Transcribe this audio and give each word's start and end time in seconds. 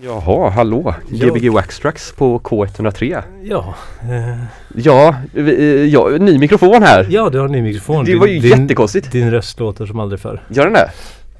Jaha, 0.00 0.50
hallå! 0.50 0.94
Gbg 1.08 1.50
Waxtrax 1.52 2.12
på 2.12 2.38
K103. 2.38 3.22
Ja, 3.42 3.74
eh, 4.02 4.44
Ja, 4.74 5.14
vi- 5.32 5.74
eh, 5.80 5.84
ja, 5.86 6.08
ny 6.08 6.38
mikrofon 6.38 6.82
här. 6.82 7.06
ja 7.10 7.30
du 7.30 7.38
har 7.38 7.46
en 7.46 7.52
ny 7.52 7.62
mikrofon. 7.62 8.04
Det 8.04 8.14
var 8.16 8.26
ju 8.26 8.38
din, 8.40 8.60
jättekonstigt. 8.60 9.12
Din 9.12 9.30
röst 9.30 9.60
låter 9.60 9.86
som 9.86 10.00
aldrig 10.00 10.20
förr. 10.20 10.42
Gör 10.48 10.64
den 10.64 10.72
det? 10.72 10.90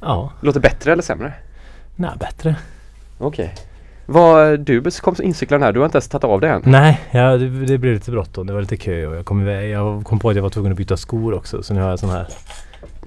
Ja, 0.00 0.32
Låter 0.40 0.60
bättre 0.60 0.92
eller 0.92 1.02
sämre? 1.02 1.32
nej 1.96 2.10
bättre. 2.20 2.56
Okej. 3.18 3.54
Vad, 4.06 4.60
du 4.60 4.82
kom 4.90 5.14
incyklaren 5.22 5.62
här, 5.62 5.72
du 5.72 5.80
har 5.80 5.84
inte 5.86 5.96
ens 5.96 6.08
tagit 6.08 6.24
av 6.24 6.40
dig 6.40 6.50
än? 6.50 6.62
Nej, 6.64 7.00
ja, 7.10 7.36
det, 7.36 7.48
det 7.66 7.78
blev 7.78 7.94
lite 7.94 8.10
bråttom. 8.10 8.46
Det 8.46 8.52
var 8.52 8.60
lite 8.60 8.76
kö 8.76 9.06
och 9.06 9.16
jag 9.16 9.24
kom 9.24 9.40
iväg. 9.42 9.70
Jag 9.70 10.04
kom 10.04 10.18
på 10.18 10.30
att 10.30 10.36
jag 10.36 10.42
var 10.42 10.50
tvungen 10.50 10.72
att 10.72 10.78
byta 10.78 10.96
skor 10.96 11.34
också. 11.34 11.62
Så 11.62 11.74
nu 11.74 11.80
har 11.80 11.90
jag 11.90 11.98
sådana 11.98 12.18
här 12.18 12.26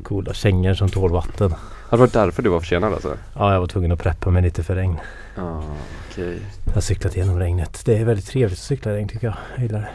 coola 0.03 0.33
kängor 0.33 0.73
som 0.73 0.89
tål 0.89 1.11
vatten. 1.11 1.49
Ja, 1.51 1.57
det 1.91 1.97
var 1.97 2.09
därför 2.13 2.41
du 2.43 2.49
var 2.49 2.59
försenad 2.59 2.93
alltså? 2.93 3.13
Ja, 3.37 3.53
jag 3.53 3.59
var 3.59 3.67
tvungen 3.67 3.91
att 3.91 3.99
preppa 4.03 4.29
mig 4.29 4.41
lite 4.41 4.63
för 4.63 4.75
regn. 4.75 4.95
Ja, 5.35 5.63
okej. 6.11 6.39
Jag 6.65 6.73
har 6.73 6.81
cyklat 6.81 7.15
igenom 7.15 7.39
regnet. 7.39 7.81
Det 7.85 7.97
är 7.97 8.05
väldigt 8.05 8.27
trevligt 8.27 8.59
att 8.59 8.63
cykla 8.63 8.91
i 8.91 8.95
regn 8.95 9.07
tycker 9.07 9.27
jag. 9.27 9.35
Jag 9.55 9.63
gillar 9.63 9.79
det. 9.79 9.89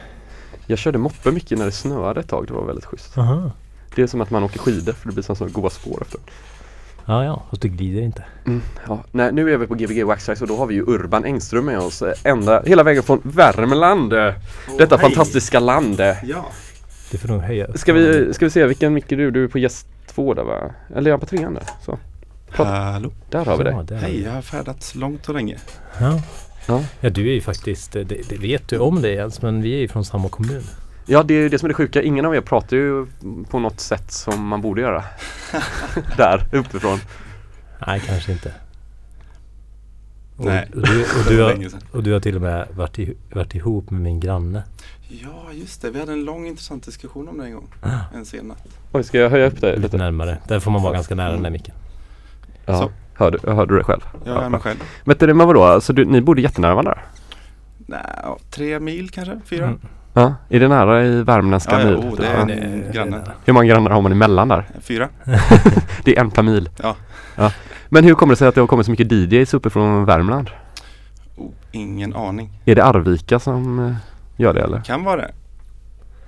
Jag 0.66 0.78
körde 0.78 0.98
moppe 0.98 1.30
mycket 1.32 1.58
när 1.58 1.64
det 1.64 1.72
snöade 1.72 2.20
ett 2.20 2.28
tag, 2.28 2.46
det 2.46 2.52
var 2.52 2.64
väldigt 2.66 2.84
schysst. 2.84 3.18
Aha. 3.18 3.50
Det 3.95 4.02
är 4.02 4.06
som 4.06 4.20
att 4.20 4.30
man 4.30 4.42
åker 4.42 4.58
skidor 4.58 4.92
för 4.92 5.08
det 5.08 5.14
blir 5.14 5.24
som 5.24 5.36
så 5.36 5.46
goda 5.46 5.70
spår 5.70 5.98
efter. 6.02 6.20
Ja, 7.06 7.24
ja. 7.24 7.42
Fast 7.50 7.62
det 7.62 7.68
glider 7.68 8.02
inte. 8.02 8.24
Mm, 8.46 8.62
ja. 8.88 9.04
Nej, 9.12 9.32
nu 9.32 9.52
är 9.52 9.58
vi 9.58 9.66
på 9.66 9.74
Gbg 9.74 10.04
Waxtrax 10.04 10.42
och 10.42 10.48
då 10.48 10.56
har 10.56 10.66
vi 10.66 10.74
ju 10.74 10.82
Urban 10.82 11.24
Engström 11.24 11.64
med 11.64 11.78
oss 11.78 12.02
eh, 12.02 12.12
ända, 12.24 12.62
hela 12.62 12.82
vägen 12.82 13.02
från 13.02 13.20
Värmland. 13.24 14.12
eh, 14.12 14.34
Detta 14.78 14.96
hej. 14.96 15.02
fantastiska 15.04 15.60
land. 15.60 16.00
Ja, 16.24 16.46
Det 17.10 17.18
får 17.18 17.28
nog 17.28 17.40
höja. 17.40 17.72
Ska 17.74 17.92
vi, 17.92 18.34
ska 18.34 18.45
vi 18.46 18.50
se 18.50 18.66
vilken 18.66 18.95
mick 18.95 19.12
är 19.12 19.16
du? 19.16 19.30
Du 19.30 19.45
är 19.45 19.48
på 19.48 19.59
gäst 19.59 19.86
två 20.06 20.34
där 20.34 20.42
va? 20.45 20.70
Eller 20.96 21.06
är 21.10 21.12
jag 21.12 21.20
på 21.20 21.26
trean 21.26 21.54
där? 21.54 21.64
Så. 21.84 21.98
Hallå. 22.52 23.10
Där 23.30 23.45
har 23.45 23.59
vi 23.59 23.64
Ja, 23.70 23.77
dig. 23.77 23.84
där. 23.86 23.96
Hej, 23.96 24.22
jag 24.22 24.32
har 24.32 24.42
färdats 24.42 24.95
långt 24.95 25.28
och 25.28 25.34
länge. 25.34 25.59
Ja. 26.00 26.20
Ja. 26.66 26.82
ja, 27.00 27.10
du 27.10 27.28
är 27.28 27.34
ju 27.34 27.40
faktiskt, 27.40 27.92
det, 27.92 28.04
det 28.04 28.38
vet 28.38 28.68
du 28.68 28.79
om 28.79 29.02
det 29.02 29.10
Jens, 29.10 29.43
men 29.43 29.62
vi 29.62 29.74
är 29.74 29.79
ju 29.79 29.88
från 29.88 30.04
samma 30.04 30.29
kommun. 30.29 30.62
Ja, 31.06 31.23
det 31.23 31.34
är 31.34 31.38
ju 31.38 31.48
det 31.48 31.59
som 31.59 31.66
är 31.66 31.68
det 31.68 31.74
sjuka. 31.74 32.02
Ingen 32.02 32.24
av 32.26 32.34
er 32.34 32.40
pratar 32.40 32.76
ju 32.76 33.06
på 33.51 33.59
något 33.59 33.80
sätt 33.80 34.12
som 34.12 34.46
man 34.46 34.60
borde 34.62 34.80
göra. 34.80 35.04
där, 36.16 36.46
uppifrån. 36.52 36.98
Nej, 37.87 38.02
kanske 38.06 38.32
inte. 38.32 38.52
Och, 40.37 40.45
Nej. 40.45 40.68
och, 40.74 40.82
du, 40.82 41.02
och, 41.02 41.24
du 41.28 41.43
har, 41.43 41.68
och 41.93 42.02
du 42.02 42.12
har 42.12 42.21
till 42.21 42.37
och 42.37 42.43
med 42.43 42.68
varit, 42.74 42.98
i, 42.98 43.16
varit 43.32 43.54
ihop 43.54 43.90
med 43.90 44.01
min 44.01 44.21
granne. 44.21 44.62
Ja, 45.09 45.52
just 45.52 45.82
det. 45.82 45.90
Vi 45.90 46.01
hade 46.01 46.12
en 46.12 46.24
lång 46.24 46.46
intressant 46.46 46.84
diskussion 46.84 47.28
om 47.28 47.38
det 47.38 47.45
en 47.45 47.54
gång. 47.54 47.68
En 48.15 48.24
sen 48.24 48.45
natt. 48.46 48.68
Oj, 48.93 49.04
ska 49.04 49.18
jag 49.18 49.30
höja 49.30 49.46
upp 49.46 49.60
dig 49.60 49.71
Lite 49.71 49.82
lite? 49.82 49.96
närmare. 49.96 50.38
Där 50.48 50.60
får 50.60 50.71
man 50.71 50.82
vara 50.82 50.93
ganska 50.93 51.15
nära 51.15 51.32
den 51.32 51.43
där 51.43 51.51
micken. 51.51 51.74
Ja. 52.71 52.79
Så. 52.79 52.90
Hörde, 53.15 53.52
hörde 53.52 53.74
du 53.74 53.79
det 53.79 53.85
själv? 53.85 54.01
Jag 54.24 54.45
är 54.45 54.49
mig 54.49 54.60
själv. 54.60 54.79
Men 55.04 55.16
det, 55.18 55.35
men 55.35 55.46
vadå, 55.46 55.65
alltså 55.65 55.93
du, 55.93 56.04
ni 56.04 56.21
bodde 56.21 56.40
jättenära 56.40 56.74
varandra? 56.74 56.99
Nej, 57.79 58.01
ja, 58.23 58.38
tre 58.51 58.80
mil 58.80 59.10
kanske? 59.10 59.40
Fyra? 59.45 59.65
Mm. 59.65 59.79
Ja, 60.15 60.35
är 60.49 60.60
det 60.60 60.68
nära 60.68 61.04
i 61.04 61.23
värmländska 61.23 61.73
Ja, 61.73 61.80
ja, 61.80 61.87
mil? 61.87 61.96
oh, 61.96 62.16
det 62.16 62.27
är 62.27 62.35
Ja. 62.37 62.40
en- 62.43 62.51
är 62.51 62.93
granne. 62.93 63.23
Hur 63.45 63.52
många 63.52 63.66
grannar 63.66 63.90
har 63.90 64.00
man 64.00 64.12
emellan 64.12 64.49
där? 64.49 64.65
Fyra? 64.81 65.09
Det 66.04 66.16
är 66.16 66.21
en 66.21 66.31
per 66.31 66.43
mil. 66.43 66.69
Ja. 66.82 66.97
ja. 67.37 67.53
Men 67.88 68.04
hur 68.04 68.15
kommer 68.15 68.32
det 68.32 68.37
sig 68.37 68.49
att 68.49 68.54
det 68.54 68.60
har 68.60 68.69
kommit 68.69 68.87
så 68.87 68.91
mycket 68.93 69.12
DJs 69.12 69.55
uppifrån 69.55 70.05
Värmland? 70.05 70.50
Oh, 71.37 71.50
ingen 71.72 72.15
aning. 72.16 72.50
Är 72.65 72.75
det 72.75 72.84
Arvika 72.84 73.38
som 73.38 73.78
eh, 73.87 73.94
gör 74.37 74.55
det 74.55 74.60
eller? 74.62 74.81
Kan 74.81 75.05
vara 75.05 75.16
det. 75.16 75.32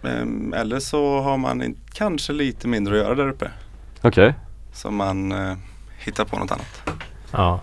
Ehm, 0.08 0.52
eller 0.56 0.78
så 0.78 1.20
har 1.20 1.36
man 1.36 1.74
kanske 1.92 2.32
lite 2.32 2.68
mindre 2.68 2.94
att 2.94 3.00
göra 3.04 3.14
där 3.14 3.28
uppe. 3.28 3.50
Okej, 4.02 4.34
Så 4.72 4.90
man 4.90 5.32
eh, 5.32 5.56
hittar 6.04 6.24
på 6.24 6.36
något 6.38 6.50
annat. 6.52 6.82
Ja. 7.30 7.60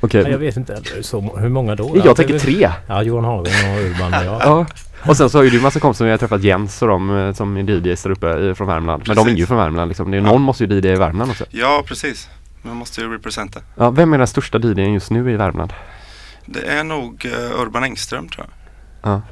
okej. 0.00 0.22
Nej, 0.22 0.32
jag 0.32 0.38
vet 0.38 0.56
inte. 0.56 0.74
eller 0.74 1.02
Så, 1.02 1.36
hur 1.38 1.48
många 1.48 1.74
då? 1.74 2.00
Jag 2.04 2.16
tänker 2.16 2.38
tre. 2.38 2.70
Ja, 2.86 3.02
Johan 3.02 3.24
Hagen 3.24 3.52
och 3.74 3.80
Urban 3.80 4.14
och 4.14 4.24
jag. 4.24 4.40
Ja. 4.44 4.66
Och 5.10 5.16
sen 5.16 5.30
så 5.30 5.38
har 5.38 5.42
ju 5.42 5.50
du 5.50 5.60
massa 5.60 5.80
kompisar, 5.80 6.04
jag 6.06 6.12
har 6.12 6.18
träffat 6.18 6.42
Jens 6.42 6.82
och 6.82 6.88
de 6.88 7.18
eh, 7.18 7.32
som 7.32 7.56
är 7.56 7.62
DJs 7.70 8.02
där 8.02 8.10
uppe 8.10 8.38
i- 8.38 8.54
från 8.54 8.66
Värmland. 8.66 9.02
Men 9.06 9.16
de 9.16 9.28
är 9.28 9.32
ju 9.32 9.46
från 9.46 9.56
Värmland 9.56 9.88
liksom. 9.88 10.10
Det 10.10 10.16
är, 10.16 10.20
Ja. 10.20 10.26
Någon 10.26 10.42
måste 10.42 10.64
ju 10.64 10.74
DJ 10.80 10.88
i 10.88 10.94
Värmland 10.96 11.30
också. 11.30 11.44
Ja, 11.50 11.82
precis. 11.86 12.28
Man 12.62 12.76
måste 12.76 13.00
ju 13.00 13.12
representa. 13.14 13.60
Ja, 13.76 13.90
vem 13.90 14.12
är 14.12 14.18
den 14.18 14.26
största 14.26 14.58
DJn 14.58 14.92
just 14.92 15.10
nu 15.10 15.30
i 15.32 15.36
Värmland? 15.36 15.72
Det 16.46 16.60
är 16.66 16.84
nog 16.84 17.26
eh, 17.26 17.60
Urban 17.60 17.84
Engström 17.84 18.28
tror 18.28 18.46
jag. 19.02 19.12
Ja. 19.12 19.22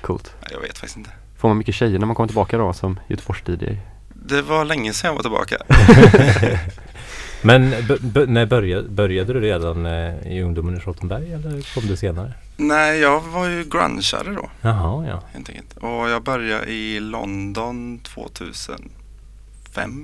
Coolt. 0.00 0.34
Nej, 0.40 0.50
Jag 0.52 0.60
vet 0.60 0.78
faktiskt 0.78 0.96
inte. 0.96 1.10
Får 1.38 1.48
man 1.48 1.58
mycket 1.58 1.74
tjejer 1.74 1.98
när 1.98 2.06
man 2.06 2.16
kommer 2.16 2.26
tillbaka 2.26 2.58
då 2.58 2.72
som 2.72 3.00
Göteborgs-DJ? 3.08 3.76
Det 4.14 4.42
var 4.42 4.64
länge 4.64 4.92
sedan 4.92 5.08
jag 5.08 5.14
var 5.14 5.22
tillbaka. 5.22 5.56
Men 7.44 7.70
när 8.28 8.46
började, 8.46 8.88
började 8.88 9.32
du 9.32 9.40
redan 9.40 9.86
eh, 9.86 10.32
i 10.32 10.42
ungdomen 10.42 10.76
i 10.76 10.80
Charlottenberg 10.80 11.32
eller 11.32 11.74
kom 11.74 11.86
du 11.86 11.96
senare? 11.96 12.32
Nej, 12.56 12.98
jag 13.00 13.20
var 13.20 13.46
ju 13.48 13.64
grungeare 13.64 14.32
då. 14.34 14.50
Jaha, 14.60 15.06
ja. 15.06 15.22
Helt 15.32 15.48
enkelt. 15.48 15.76
Och 15.76 16.10
jag 16.10 16.22
började 16.22 16.66
i 16.66 17.00
London 17.00 17.98
2005 17.98 18.86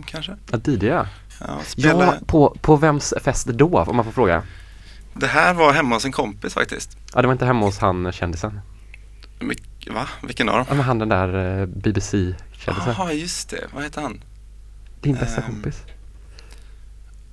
kanske. 0.06 0.36
Ja, 0.52 0.58
DJ 0.64 0.86
ja. 0.86 1.06
Ja, 1.40 1.58
spelade. 1.66 2.04
Ja, 2.04 2.14
på, 2.26 2.56
på 2.60 2.76
vems 2.76 3.14
fest 3.22 3.46
då 3.46 3.78
om 3.78 3.96
man 3.96 4.04
får 4.04 4.12
fråga? 4.12 4.42
Det 5.14 5.26
här 5.26 5.54
var 5.54 5.72
hemma 5.72 5.96
hos 5.96 6.04
en 6.04 6.12
kompis 6.12 6.54
faktiskt. 6.54 6.96
Ja, 7.14 7.22
det 7.22 7.28
var 7.28 7.32
inte 7.32 7.46
hemma 7.46 7.66
hos 7.66 7.78
han 7.78 8.12
kändisen. 8.12 8.60
Mik- 9.40 9.90
Va? 9.90 10.06
Vilken 10.22 10.48
av 10.48 10.56
dem? 10.56 10.64
Ja, 10.68 10.74
men 10.74 10.84
han 10.84 10.98
den 10.98 11.08
där 11.08 11.60
eh, 11.60 11.66
BBC-kändisen. 11.66 12.94
Jaha, 12.98 13.12
just 13.12 13.50
det. 13.50 13.66
Vad 13.74 13.82
heter 13.84 14.02
han? 14.02 14.20
Din 15.00 15.14
bästa 15.14 15.40
ehm, 15.40 15.46
kompis. 15.46 15.82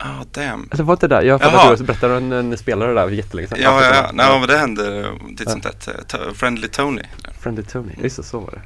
Ah, 0.06 0.26
damn. 0.32 0.70
Eller 0.72 0.84
var 0.84 0.98
det 1.02 1.08
där? 1.08 1.22
Jag 1.22 1.42
för 1.42 1.72
att 1.72 1.78
du 1.78 1.84
berättade 1.84 2.16
en, 2.18 2.32
en 2.32 2.58
spelare 2.58 2.94
där 2.94 3.10
jättelänge 3.10 3.48
sedan. 3.48 3.58
Ja, 3.62 3.84
ja, 3.84 3.96
ja. 3.96 4.10
Nej, 4.14 4.40
men 4.40 4.48
det 4.48 4.58
hände 4.58 5.12
titt 5.38 5.50
som 5.50 5.62
tätt. 5.62 5.90
Friendly 6.34 6.68
Tony. 6.68 7.02
Friendly 7.40 7.64
Tony, 7.64 7.92
just 8.04 8.18
det, 8.18 8.24
så 8.24 8.40
var 8.40 8.52
det. 8.52 8.62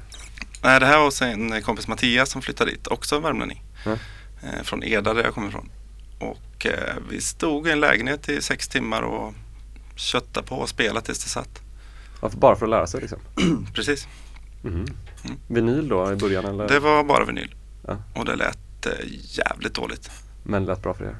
Nej, 0.63 0.79
det 0.79 0.85
här 0.85 0.99
var 0.99 1.23
en 1.27 1.61
kompis 1.61 1.87
Mattias 1.87 2.29
som 2.29 2.41
flyttade 2.41 2.71
dit. 2.71 2.87
Också 2.87 3.19
värmlänning. 3.19 3.63
Eh, 3.85 4.63
Från 4.63 4.83
Eda 4.83 5.13
där 5.13 5.23
jag 5.23 5.33
kommer 5.33 5.47
ifrån. 5.47 5.69
Och 6.19 6.65
eh, 6.65 6.93
vi 7.09 7.21
stod 7.21 7.67
i 7.67 7.71
en 7.71 7.79
lägenhet 7.79 8.29
i 8.29 8.41
sex 8.41 8.67
timmar 8.67 9.01
och 9.01 9.33
köttade 9.95 10.47
på 10.47 10.55
och 10.55 10.69
spelade 10.69 11.05
tills 11.05 11.23
det 11.23 11.29
satt. 11.29 11.61
Bara 12.33 12.55
för 12.55 12.65
att 12.65 12.69
lära 12.69 12.87
sig 12.87 13.01
liksom. 13.01 13.19
Precis. 13.73 14.07
Mhm. 14.61 14.85
Mm. 15.23 15.37
Vinyl 15.47 15.87
då 15.87 16.11
i 16.11 16.15
början 16.15 16.45
eller? 16.45 16.67
Det 16.67 16.79
var 16.79 17.03
bara 17.03 17.25
vinyl. 17.25 17.55
Ja. 17.87 17.97
Och 18.15 18.25
det 18.25 18.35
lät 18.35 18.85
eh, 18.85 18.91
jävligt 19.11 19.73
dåligt. 19.73 20.11
Men 20.43 20.65
lät 20.65 20.81
bra 20.81 20.93
för 20.93 21.05
er? 21.05 21.15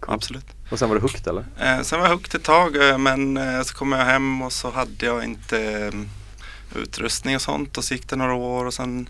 Ja. 0.00 0.06
Coolt. 0.06 0.14
Absolut. 0.16 0.46
Och 0.70 0.78
sen 0.78 0.88
var 0.88 0.96
det 0.96 1.02
hooked 1.02 1.26
eller? 1.26 1.44
Eh, 1.60 1.82
sen 1.82 2.00
var 2.00 2.06
jag 2.06 2.14
hooked 2.16 2.34
ett 2.34 2.44
tag 2.46 2.88
eh, 2.88 2.98
men 2.98 3.36
eh, 3.36 3.62
så 3.62 3.74
kom 3.74 3.92
jag 3.92 4.04
hem 4.04 4.42
och 4.42 4.52
så 4.52 4.70
hade 4.70 5.06
jag 5.06 5.24
inte 5.24 5.58
eh, 5.92 6.80
utrustning 6.80 7.34
och 7.36 7.42
sånt 7.42 7.78
och 7.78 7.84
så 7.84 7.94
gick 7.94 8.08
det 8.08 8.16
några 8.16 8.34
år 8.34 8.64
och 8.64 8.74
sen 8.74 9.08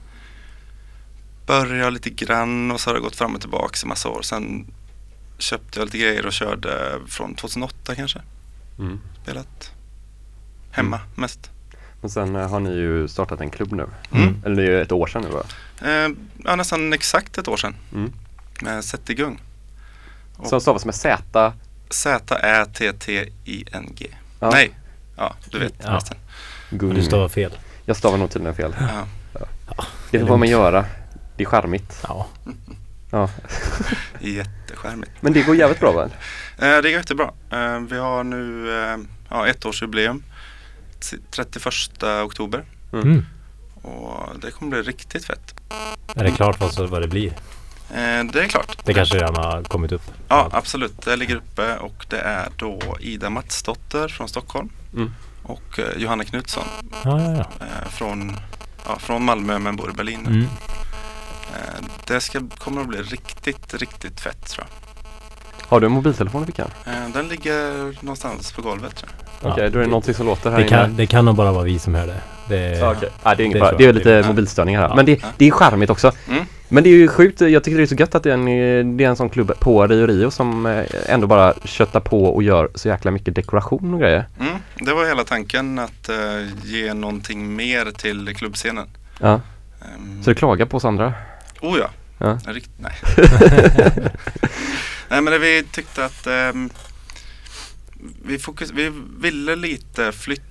började 1.46 1.78
jag 1.78 1.92
lite 1.92 2.10
grann 2.10 2.70
och 2.70 2.80
så 2.80 2.90
har 2.90 2.94
det 2.94 3.00
gått 3.00 3.16
fram 3.16 3.34
och 3.34 3.40
tillbaka 3.40 3.78
i 3.84 3.86
massa 3.88 4.08
år. 4.08 4.22
Sen 4.22 4.66
köpte 5.38 5.78
jag 5.78 5.86
lite 5.86 5.98
grejer 5.98 6.26
och 6.26 6.32
körde 6.32 7.00
från 7.06 7.34
2008 7.34 7.94
kanske. 7.94 8.20
Mm. 8.78 9.00
Spelat 9.22 9.72
hemma 10.70 11.00
mest. 11.14 11.50
Men 12.00 12.10
sen 12.10 12.36
eh, 12.36 12.48
har 12.50 12.60
ni 12.60 12.70
ju 12.70 13.08
startat 13.08 13.40
en 13.40 13.50
klubb 13.50 13.72
nu. 13.72 13.86
Mm. 14.12 14.42
Eller 14.44 14.56
det 14.56 14.62
är 14.62 14.66
ju 14.70 14.82
ett 14.82 14.92
år 14.92 15.06
sedan 15.06 15.22
nu 15.22 15.28
va? 15.28 15.42
Eh, 15.82 16.08
ja, 16.44 16.56
nästan 16.56 16.92
exakt 16.92 17.38
ett 17.38 17.48
år 17.48 17.56
sedan 17.56 17.74
Mm. 17.92 18.12
med 18.62 18.84
Sätt 18.84 19.10
igång. 19.10 19.40
Och- 20.36 20.46
Som 20.48 20.60
stavas 20.60 20.84
med 20.84 20.94
Z. 20.94 21.52
Z-Ä-T-T-I-N-G. 22.86 24.06
Ja. 24.40 24.50
Nej, 24.50 24.70
ja 25.16 25.34
du 25.50 25.58
vet 25.58 25.74
Ja. 25.84 25.90
resten. 25.96 26.16
Gung. 26.70 26.94
Du 26.94 27.02
stavar 27.02 27.28
fel. 27.28 27.58
Jag 27.84 27.96
stavar 27.96 28.18
nog 28.18 28.30
tydligen 28.30 28.54
fel. 28.54 28.74
Ja. 28.80 29.06
Det 30.10 30.26
får 30.26 30.36
man 30.36 30.48
göra. 30.48 30.84
Det 31.36 31.42
är 31.42 31.48
charmigt. 31.48 31.98
Ja. 32.02 32.26
Ja. 33.10 33.28
Jätteskärmigt. 34.20 35.10
Men 35.20 35.32
det 35.32 35.42
går 35.42 35.56
jävligt 35.56 35.80
bra 35.80 35.92
va? 35.92 36.04
Eh, 36.04 36.10
det 36.58 36.82
går 36.82 36.90
jättebra. 36.90 37.30
Eh, 37.50 37.78
vi 37.80 37.98
har 37.98 38.24
nu 38.24 38.70
eh, 38.82 38.96
ja, 39.30 39.46
ettårsjubileum. 39.46 40.22
t- 41.10 41.16
31 41.30 42.02
oktober. 42.24 42.64
Mm. 42.92 43.26
Och 43.82 44.40
det 44.40 44.50
kommer 44.50 44.70
bli 44.70 44.82
riktigt 44.82 45.24
fett. 45.24 45.54
Är 46.14 46.24
det 46.24 46.30
klart 46.30 46.60
vad, 46.60 46.72
så, 46.72 46.86
vad 46.86 47.02
det 47.02 47.08
blir? 47.08 47.32
Eh, 47.90 48.24
det 48.32 48.42
är 48.44 48.48
klart. 48.48 48.78
Det 48.84 48.94
kanske 48.94 49.16
redan 49.16 49.34
har 49.34 49.62
kommit 49.62 49.92
upp? 49.92 50.02
Ja, 50.28 50.48
absolut. 50.52 51.02
Det 51.04 51.16
ligger 51.16 51.36
uppe 51.36 51.76
och 51.76 52.06
det 52.08 52.18
är 52.20 52.48
då 52.56 52.80
Ida 53.00 53.30
Matsdotter 53.30 54.08
från 54.08 54.28
Stockholm 54.28 54.68
Mm. 54.94 55.12
och 55.42 55.78
eh, 55.78 55.84
Johanna 55.96 56.24
Knutsson 56.24 56.64
Ja, 57.04 57.20
ja, 57.20 57.30
ja. 57.32 57.66
eh, 57.66 57.88
från, 57.90 58.36
ja, 58.86 58.98
från 58.98 59.24
Malmö 59.24 59.58
men 59.58 59.76
bor 59.76 59.90
i 59.90 59.92
Berlin. 59.92 60.26
Mm. 60.26 60.42
Eh, 61.54 61.84
det 62.06 62.20
ska, 62.20 62.40
kommer 62.58 62.80
att 62.80 62.88
bli 62.88 63.02
riktigt, 63.02 63.74
riktigt 63.74 64.20
fett 64.20 64.46
tror 64.48 64.66
jag. 64.68 65.66
Har 65.68 65.80
du 65.80 65.86
en 65.86 65.92
mobiltelefon 65.92 66.42
i 66.42 66.46
fickan? 66.46 66.70
Eh, 66.86 67.08
den 67.14 67.28
ligger 67.28 67.94
någonstans 68.04 68.52
på 68.52 68.62
golvet 68.62 68.96
tror 68.96 69.10
jag. 69.42 69.52
Okej, 69.52 69.64
Ja, 69.64 69.70
då 69.70 69.78
är 69.78 69.82
det 69.82 69.88
någonting 69.88 70.14
som 70.14 70.26
låter 70.26 70.50
här 70.50 70.56
Det 70.58 70.62
inne. 70.66 70.76
kan, 70.76 70.96
det 70.96 71.06
kan 71.06 71.24
nog 71.24 71.34
bara 71.36 71.52
vara 71.52 71.64
vi 71.64 71.78
som 71.78 71.94
hör 71.94 72.06
det. 72.06 72.20
Det 72.48 72.82
okej. 72.82 73.08
Ja, 73.22 73.34
det 73.34 73.42
är 73.42 73.44
inget 73.44 73.60
det 73.60 73.68
tror 73.68 73.78
Det 73.78 73.84
är 73.84 73.92
lite 73.92 74.10
Det- 74.16 74.26
mobilstörningar 74.28 74.80
här. 74.80 74.88
Ja. 74.88 74.96
Men 74.96 75.06
det, 75.06 75.24
det 75.36 75.46
är 75.46 75.50
charmigt 75.50 75.90
också. 75.90 76.12
Mm. 76.28 76.44
Men 76.68 76.82
det 76.84 76.88
är 76.90 76.94
ju 76.94 77.08
sjukt. 77.08 77.40
Jag 77.40 77.64
tycker 77.64 77.76
det 77.76 77.82
är 77.84 77.86
så 77.86 77.94
gött 77.94 78.14
att 78.14 78.22
det 78.22 78.30
är 78.30 78.34
en, 78.34 78.96
det 78.96 79.04
är 79.04 79.08
en 79.08 79.16
sån 79.16 79.30
klubb 79.30 79.52
på 79.60 79.86
Rio 79.86 80.06
Rio 80.06 80.30
som 80.30 80.66
eh, 80.66 80.84
ändå 81.08 81.26
bara 81.26 81.54
köttar 81.64 82.00
på 82.00 82.24
och 82.24 82.42
gör 82.42 82.68
så 82.74 82.88
jäkla 82.88 83.10
mycket 83.10 83.34
dekoration 83.34 83.94
och 83.94 84.00
grejer. 84.00 84.26
Mm, 84.40 84.52
det 84.80 84.94
var 84.94 85.04
hela 85.06 85.24
tanken 85.24 85.78
att 85.78 86.08
eh, 86.08 86.16
ge 86.64 86.94
någonting 86.94 87.56
mer 87.56 87.90
till 87.96 88.34
klubbscenen. 88.36 88.86
Ja. 89.20 89.40
Um, 89.96 90.22
Så 90.22 90.30
du 90.30 90.34
klagar 90.34 90.66
på 90.66 90.76
oss 90.76 90.84
andra? 90.84 91.12
Oh 91.60 91.78
ja. 91.78 91.90
Ja. 92.18 92.38
Rikt, 92.46 92.70
nej. 92.78 92.92
nej 95.08 95.20
men 95.20 95.24
det 95.24 95.38
vi 95.38 95.62
tyckte 95.72 96.04
att 96.04 96.26
ehm, 96.26 96.70
vi, 98.24 98.38
fokus, 98.38 98.70
vi 98.70 98.92
ville 99.20 99.56
lite 99.56 100.12
flytta 100.12 100.42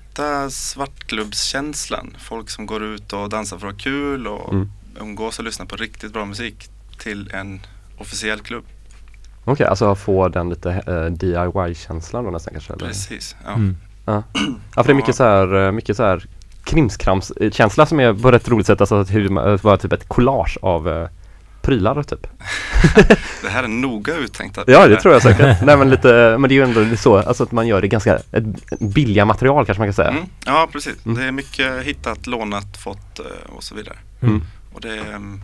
svartklubbskänslan. 0.49 2.15
Folk 2.19 2.49
som 2.49 2.65
går 2.65 2.83
ut 2.83 3.13
och 3.13 3.29
dansar 3.29 3.57
för 3.57 3.67
att 3.67 3.73
ha 3.73 3.79
kul 3.79 4.27
och 4.27 4.53
Mm. 4.53 4.71
umgås 5.01 5.39
och 5.39 5.45
lyssnar 5.45 5.65
på 5.65 5.75
riktigt 5.75 6.13
bra 6.13 6.25
musik 6.25 6.69
till 6.99 7.29
en 7.33 7.59
officiell 7.97 8.39
klubb. 8.39 8.63
Okej, 9.45 9.65
alltså 9.65 9.95
få 9.95 10.27
den 10.27 10.49
lite 10.49 10.71
eh, 10.71 11.05
DIY-känslan 11.05 12.23
då 12.25 12.31
nästan 12.31 12.53
kanske? 12.53 12.73
Eller? 12.73 12.87
Precis. 12.87 13.35
Ja. 13.45 13.53
Mm. 13.53 13.77
Ja, 14.05 14.23
för 14.75 14.83
det 14.83 14.91
är 14.91 14.93
mycket 14.93 15.15
så 15.15 15.23
här, 15.23 15.65
eh, 15.65 15.71
mycket 15.71 15.97
så 15.97 16.03
här 16.03 16.25
krimskrams-känsla 16.63 17.85
som 17.85 17.99
är 17.99 18.13
på 18.13 18.29
ett 18.29 18.47
roligt 18.49 18.67
sätt, 18.67 18.81
alltså 18.81 18.95
att 18.95 19.11
hur 19.11 19.29
man, 19.29 19.59
bara 19.63 19.77
typ 19.77 19.93
ett 19.93 20.07
collage 20.07 20.57
av 20.61 20.89
eh, 20.89 21.07
prylar 21.65 22.03
typ. 22.03 22.27
Det 23.41 23.49
här 23.49 23.63
är 23.63 23.67
noga 23.67 24.15
uttänkt. 24.15 24.59
Ja, 24.67 24.87
det 24.87 25.01
tror 25.01 25.13
jag 25.13 25.21
säkert. 25.21 25.61
Nej 25.61 25.77
men 25.77 25.89
lite, 25.89 26.37
men 26.39 26.49
det 26.49 26.53
är 26.53 26.55
ju 26.55 26.63
ändå 26.63 26.97
så, 26.97 27.17
alltså 27.17 27.43
att 27.43 27.51
man 27.51 27.67
gör 27.67 27.81
det 27.81 27.87
ganska, 27.87 28.15
ett, 28.31 28.79
billiga 28.79 29.25
material 29.25 29.65
kanske 29.65 29.79
man 29.79 29.87
kan 29.87 29.93
säga. 29.93 30.09
Mm, 30.09 30.23
ja, 30.45 30.69
precis. 30.71 31.05
Mm. 31.05 31.17
Det 31.17 31.23
är 31.23 31.31
mycket 31.31 31.83
hittat, 31.83 32.27
lånat, 32.27 32.77
fått 32.77 33.19
eh, 33.19 33.55
och 33.55 33.63
så 33.63 33.75
vidare. 33.75 33.95
Mm. 34.21 34.41
Och 34.73 34.81
det 34.81 34.89
är 34.89 35.15
mm, 35.15 35.41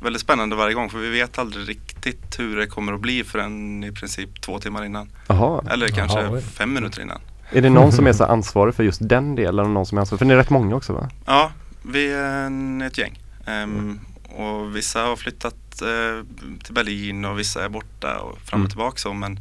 väldigt 0.00 0.22
spännande 0.22 0.56
varje 0.56 0.74
gång 0.74 0.90
för 0.90 0.98
vi 0.98 1.10
vet 1.10 1.38
aldrig 1.38 1.68
riktigt 1.68 2.38
hur 2.38 2.56
det 2.56 2.66
kommer 2.66 2.92
att 2.92 3.00
bli 3.00 3.24
förrän 3.24 3.84
i 3.84 3.92
princip 3.92 4.42
två 4.42 4.58
timmar 4.58 4.84
innan. 4.84 5.08
Jaha. 5.26 5.64
Eller 5.70 5.88
kanske 5.88 6.20
Jaha, 6.20 6.32
oj. 6.32 6.42
fem 6.42 6.72
minuter 6.72 7.02
innan. 7.02 7.20
Är 7.50 7.62
det 7.62 7.70
någon 7.70 7.92
som 7.92 8.06
är 8.06 8.12
så 8.12 8.24
ansvarig 8.24 8.74
för 8.74 8.84
just 8.84 9.08
den 9.08 9.34
delen 9.34 9.66
och 9.66 9.70
någon 9.70 9.86
som 9.86 9.98
är 9.98 10.00
ansvarig? 10.00 10.18
För 10.18 10.26
ni 10.26 10.34
är 10.34 10.38
rätt 10.38 10.50
många 10.50 10.76
också 10.76 10.92
va? 10.92 11.10
Ja, 11.26 11.50
vi 11.82 12.12
är 12.12 12.46
en, 12.46 12.82
ett 12.82 12.98
gäng. 12.98 13.18
Ehm, 13.46 14.00
och 14.36 14.76
vissa 14.76 15.02
har 15.02 15.16
flyttat 15.16 15.82
eh, 15.82 16.24
till 16.64 16.74
Berlin 16.74 17.24
och 17.24 17.38
vissa 17.38 17.64
är 17.64 17.68
borta 17.68 18.18
och 18.18 18.38
fram 18.38 18.60
och 18.60 18.64
Mm. 18.64 18.68
tillbaka 18.68 18.96
så 18.98 19.12
men 19.12 19.40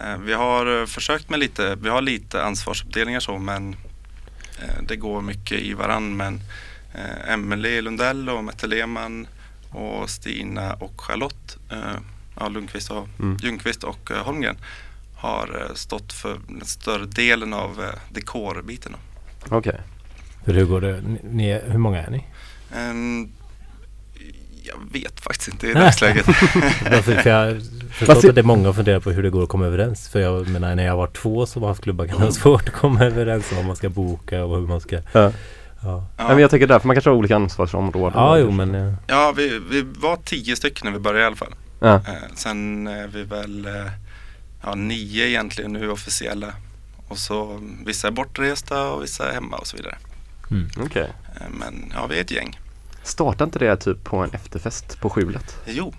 eh, 0.00 0.18
vi 0.18 0.32
har 0.32 0.80
eh, 0.80 0.86
försökt 0.86 1.30
med 1.30 1.38
lite, 1.38 1.76
vi 1.80 1.88
har 1.88 2.02
lite 2.02 2.44
ansvarsuppdelningar 2.44 3.20
så 3.20 3.38
men 3.38 3.76
eh, 4.62 4.82
det 4.88 4.96
går 4.96 5.20
mycket 5.20 5.60
i 5.60 5.72
varann 5.74 6.16
men 6.16 6.40
eh, 6.94 7.32
Emelie 7.32 7.80
Lundell 7.82 8.28
och 8.28 8.44
Mette 8.44 8.66
Lehmann 8.66 9.26
och 9.70 10.10
Stina 10.10 10.74
och 10.74 11.00
Charlotte 11.00 11.56
ja, 12.40 12.48
Lundqvist 12.48 12.90
och 12.90 13.08
Mm. 13.18 13.36
Ljungqvist 13.42 13.84
och 13.84 14.10
Holmgren 14.10 14.56
har 15.16 15.70
stått 15.74 16.12
för 16.12 16.40
den 16.48 16.64
större 16.66 17.06
delen 17.06 17.52
av 17.52 17.84
dekorbiten. 18.10 18.96
Okej. 19.48 19.80
För 20.44 20.52
hur 20.52 20.64
går 20.64 20.80
det? 20.80 21.02
Ni, 21.22 21.60
hur 21.66 21.78
många 21.78 22.02
är 22.02 22.10
ni? 22.10 22.24
Jag 24.66 24.92
vet 24.92 25.20
faktiskt 25.20 25.48
inte 25.48 25.66
i 25.68 25.72
dagsläget. 25.74 26.24
För, 26.26 27.00
för 27.02 27.30
jag 27.30 27.36
har 27.46 27.60
förstått 27.90 28.24
att 28.24 28.34
det 28.34 28.40
är 28.40 28.42
många 28.42 28.64
som 28.64 28.74
funderar 28.74 29.00
på 29.00 29.10
hur 29.10 29.22
det 29.22 29.30
går 29.30 29.42
att 29.42 29.48
komma 29.48 29.66
överens. 29.66 30.08
För 30.08 30.20
jag 30.20 30.48
menar 30.48 30.74
när 30.74 30.84
jag 30.86 30.96
var 30.96 31.06
två 31.06 31.46
som 31.46 31.62
har 31.62 31.68
haft 31.68 31.82
klubbar 31.82 32.06
kan 32.06 32.16
det 32.16 32.22
vara 32.22 32.32
svårt 32.32 32.68
att 32.68 32.74
komma 32.74 33.04
överens 33.04 33.50
om 33.50 33.56
vad 33.56 33.66
man 33.66 33.76
ska 33.76 33.88
boka 33.88 34.44
och 34.44 34.56
hur 34.60 34.66
man 34.66 34.80
ska... 34.80 34.96
Ja. 35.12 35.32
Ja, 35.82 36.06
Ja. 36.16 36.28
men 36.28 36.38
jag 36.38 36.50
tänker 36.50 36.66
därför 36.66 36.86
man 36.86 36.96
kanske 36.96 37.10
har 37.10 37.16
olika 37.16 37.36
ansvarsområden. 37.36 38.18
ja 38.18 38.38
jo 38.38 38.50
men... 38.50 38.74
eh, 38.74 38.94
ja, 39.06 39.32
vi, 39.36 39.58
vi 39.70 39.82
var 39.82 40.16
tio 40.16 40.56
stycken 40.56 40.84
när 40.84 40.92
vi 40.92 40.98
började 40.98 41.22
i 41.22 41.26
alla 41.26 41.36
fall. 41.36 41.54
Ja. 41.80 41.94
Eh, 41.94 42.34
sen 42.34 42.86
är 42.86 43.06
vi 43.06 43.22
väl 43.22 43.66
eh, 43.66 43.72
ja, 44.62 44.74
nio 44.74 45.26
egentligen 45.28 45.72
nu 45.72 45.90
officiella. 45.90 46.52
Och 47.08 47.18
så 47.18 47.60
vissa 47.86 48.06
är 48.08 48.12
bortresta 48.12 48.90
och 48.90 49.02
vissa 49.02 49.28
är 49.30 49.34
hemma 49.34 49.56
och 49.56 49.66
så 49.66 49.76
vidare. 49.76 49.96
Mm. 50.50 50.68
Okej. 50.80 51.08
Eh, 51.36 51.46
men 51.50 51.92
ja, 51.94 52.06
vi 52.06 52.16
är 52.16 52.20
ett 52.20 52.30
gäng. 52.30 52.58
Startar 53.04 53.44
inte 53.44 53.58
det 53.58 53.76
typ 53.76 54.04
på 54.04 54.16
en 54.16 54.30
efterfest 54.30 55.00
på 55.00 55.10
skjulet? 55.10 55.56
Jo, 55.66 55.94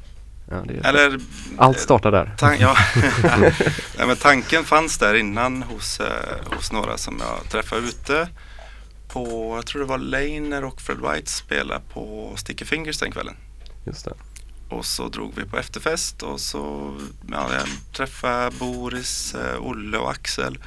Ja, 0.49 0.63
eller 0.83 1.19
Allt 1.57 1.79
startar 1.79 2.11
där. 2.11 2.35
Tan- 2.37 2.57
ja. 2.59 2.77
Nej, 3.97 4.07
men 4.07 4.15
tanken 4.15 4.63
fanns 4.63 4.97
där 4.97 5.13
innan 5.15 5.63
hos, 5.63 5.99
eh, 5.99 6.55
hos 6.55 6.71
några 6.71 6.97
som 6.97 7.19
jag 7.19 7.49
träffade 7.51 7.81
ute 7.81 8.29
på, 9.07 9.55
jag 9.55 9.65
tror 9.65 9.81
det 9.81 9.87
var 9.87 9.97
Laner 9.97 10.63
och 10.63 10.81
Fred 10.81 10.97
White 10.97 11.31
spelade 11.31 11.81
på 11.93 12.33
Sticky 12.35 12.65
Fingers 12.65 12.99
den 12.99 13.11
kvällen. 13.11 13.35
Just 13.83 14.05
det. 14.05 14.13
Och 14.69 14.85
så 14.85 15.07
drog 15.07 15.33
vi 15.35 15.45
på 15.45 15.57
efterfest 15.57 16.23
och 16.23 16.39
så 16.39 16.93
ja, 17.31 17.47
jag 17.53 17.67
träffade 17.93 18.51
Boris, 18.59 19.35
eh, 19.35 19.61
Olle 19.61 19.97
och 19.97 20.11
Axel 20.11 20.57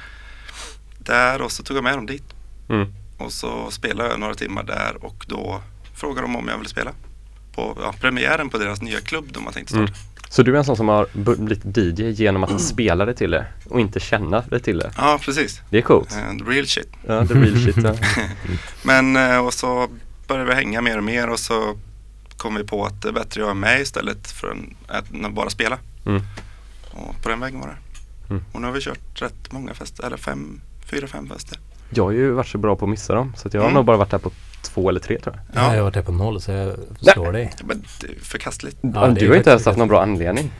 där 0.99 1.41
och 1.41 1.51
så 1.51 1.63
tog 1.63 1.77
jag 1.77 1.83
med 1.83 1.97
dem 1.97 2.05
dit. 2.05 2.33
Mm. 2.69 2.93
Och 3.17 3.33
så 3.33 3.71
spelade 3.71 4.09
jag 4.09 4.19
några 4.19 4.35
timmar 4.35 4.63
där 4.63 5.05
och 5.05 5.25
då 5.27 5.61
frågade 5.99 6.21
de 6.27 6.35
om 6.35 6.47
jag 6.47 6.57
ville 6.57 6.69
spela 6.69 6.91
på 7.55 7.77
ja, 7.81 7.93
premiären 8.01 8.49
på 8.49 8.57
deras 8.57 8.81
nya 8.81 8.99
klubb 8.99 9.25
de 9.33 9.45
har 9.45 9.51
tänkt 9.51 9.69
starta. 9.69 9.83
Mm. 9.83 9.93
Så 10.29 10.43
du 10.43 10.53
är 10.53 10.57
en 10.57 10.65
sån 10.65 10.77
som 10.77 10.87
har 10.87 11.07
blivit 11.13 11.77
DJ 11.77 12.09
genom 12.23 12.43
att 12.43 12.61
spela 12.61 13.05
dig 13.05 13.15
till 13.15 13.31
det 13.31 13.45
och 13.69 13.79
inte 13.79 13.99
känna 13.99 14.41
dig 14.41 14.59
till 14.59 14.77
det? 14.77 14.91
Ja, 14.97 15.19
precis. 15.21 15.61
Det 15.69 15.77
är 15.77 15.81
coolt. 15.81 16.17
And 16.29 16.47
real 16.47 16.67
shit. 16.67 16.87
Ja, 17.07 17.27
the 17.27 17.33
real 17.33 17.63
shit. 17.65 17.77
Ja. 17.83 17.95
Men 18.83 19.15
eh, 19.15 19.37
och 19.45 19.53
så 19.53 19.87
började 20.27 20.49
vi 20.49 20.55
hänga 20.55 20.81
mer 20.81 20.97
och 20.97 21.03
mer 21.03 21.29
och 21.29 21.39
så 21.39 21.75
kom 22.37 22.55
vi 22.55 22.63
på 22.63 22.85
att 22.85 23.01
det 23.01 23.07
är 23.09 23.13
bättre 23.13 23.25
att 23.25 23.35
jag 23.35 23.49
är 23.49 23.53
med 23.53 23.81
istället 23.81 24.31
för 24.31 24.57
att 24.87 25.33
bara 25.33 25.49
spela. 25.49 25.77
Mm. 26.05 26.21
Och 26.91 27.21
på 27.23 27.29
den 27.29 27.39
vägen 27.39 27.59
var 27.59 27.67
det. 27.67 27.77
Mm. 28.29 28.43
Och 28.51 28.61
nu 28.61 28.67
har 28.67 28.73
vi 28.73 28.81
kört 28.81 29.21
rätt 29.21 29.51
många 29.51 29.73
fester, 29.73 30.03
eller 30.05 30.17
fem, 30.17 30.61
fyra, 30.85 31.07
fem 31.07 31.27
fester. 31.29 31.59
Jag 31.89 32.03
har 32.03 32.11
ju 32.11 32.31
varit 32.31 32.47
så 32.47 32.57
bra 32.57 32.75
på 32.75 32.85
att 32.85 32.89
missa 32.89 33.13
dem 33.15 33.33
så 33.37 33.49
jag 33.53 33.61
har 33.61 33.65
Mm. 33.65 33.73
nog 33.75 33.85
bara 33.85 33.97
varit 33.97 34.11
där 34.11 34.17
på 34.17 34.31
två 34.61 34.89
eller 34.89 34.99
tre 34.99 35.19
tror 35.19 35.35
jag. 35.35 35.63
Ja. 35.63 35.69
Jag 35.69 35.75
har 35.77 35.83
varit 35.83 35.93
där 35.93 36.01
på 36.01 36.11
noll 36.11 36.41
så 36.41 36.51
jag 36.51 36.75
förstår 37.03 37.31
dig. 37.31 37.53
Men 37.63 37.83
det 38.01 38.07
är 38.07 38.19
förkastligt. 38.19 38.77
Ja, 38.81 39.07
du 39.07 39.29
har 39.29 39.35
inte 39.35 39.49
ens 39.49 39.65
haft 39.65 39.77
någon 39.77 39.87
bra 39.87 40.01
anledning. 40.01 40.51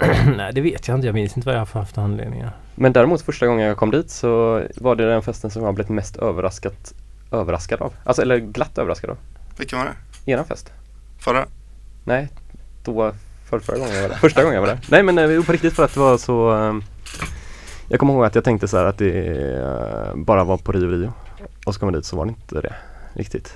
Nej 0.36 0.52
det 0.52 0.60
vet 0.60 0.88
jag 0.88 0.96
inte. 0.96 1.06
Jag 1.06 1.14
minns 1.14 1.36
inte 1.36 1.46
vad 1.46 1.54
jag 1.54 1.60
har 1.60 1.80
haft 1.80 1.98
anledningar. 1.98 2.56
Men 2.74 2.92
däremot 2.92 3.22
första 3.22 3.46
gången 3.46 3.66
jag 3.66 3.76
kom 3.76 3.90
dit 3.90 4.10
så 4.10 4.62
var 4.76 4.96
det 4.96 5.08
den 5.08 5.22
festen 5.22 5.50
som 5.50 5.62
jag 5.62 5.74
blivit 5.74 5.90
mest 5.90 6.16
överraskat, 6.16 6.94
överraskad 7.32 7.82
av. 7.82 7.94
Alltså 8.04 8.22
eller 8.22 8.38
glatt 8.38 8.78
överraskad 8.78 9.10
av. 9.10 9.16
Vilken 9.58 9.78
var 9.78 9.86
det? 9.86 10.32
Eran 10.32 10.44
fest? 10.44 10.72
Förra? 11.18 11.46
Nej, 12.04 12.28
då 12.84 13.12
för 13.44 13.58
förra 13.58 13.78
gången 13.78 13.94
jag 13.94 14.02
var 14.02 14.08
där. 14.08 14.16
Första 14.16 14.42
gången 14.42 14.54
jag 14.54 14.60
var 14.62 14.68
där. 14.68 14.78
Nej 14.88 15.02
men 15.02 15.18
eh, 15.18 15.44
på 15.44 15.52
riktigt 15.52 15.74
för 15.74 15.84
att 15.84 15.94
det 15.94 16.00
var 16.00 16.18
så 16.18 16.50
ehm, 16.50 16.82
Jag 17.88 18.00
kommer 18.00 18.12
ihåg 18.12 18.24
att 18.24 18.34
jag 18.34 18.44
tänkte 18.44 18.68
så 18.68 18.76
här 18.76 18.84
att 18.84 18.98
det 18.98 19.26
eh, 19.56 20.16
bara 20.16 20.44
var 20.44 20.56
på 20.56 20.72
Rio 20.72 20.88
Rio. 20.88 21.12
Och 21.66 21.74
så 21.74 21.80
kom 21.80 21.88
jag 21.88 21.98
dit 21.98 22.04
så 22.04 22.16
var 22.16 22.24
det 22.24 22.28
inte 22.28 22.60
det 22.60 22.74
riktigt. 23.16 23.54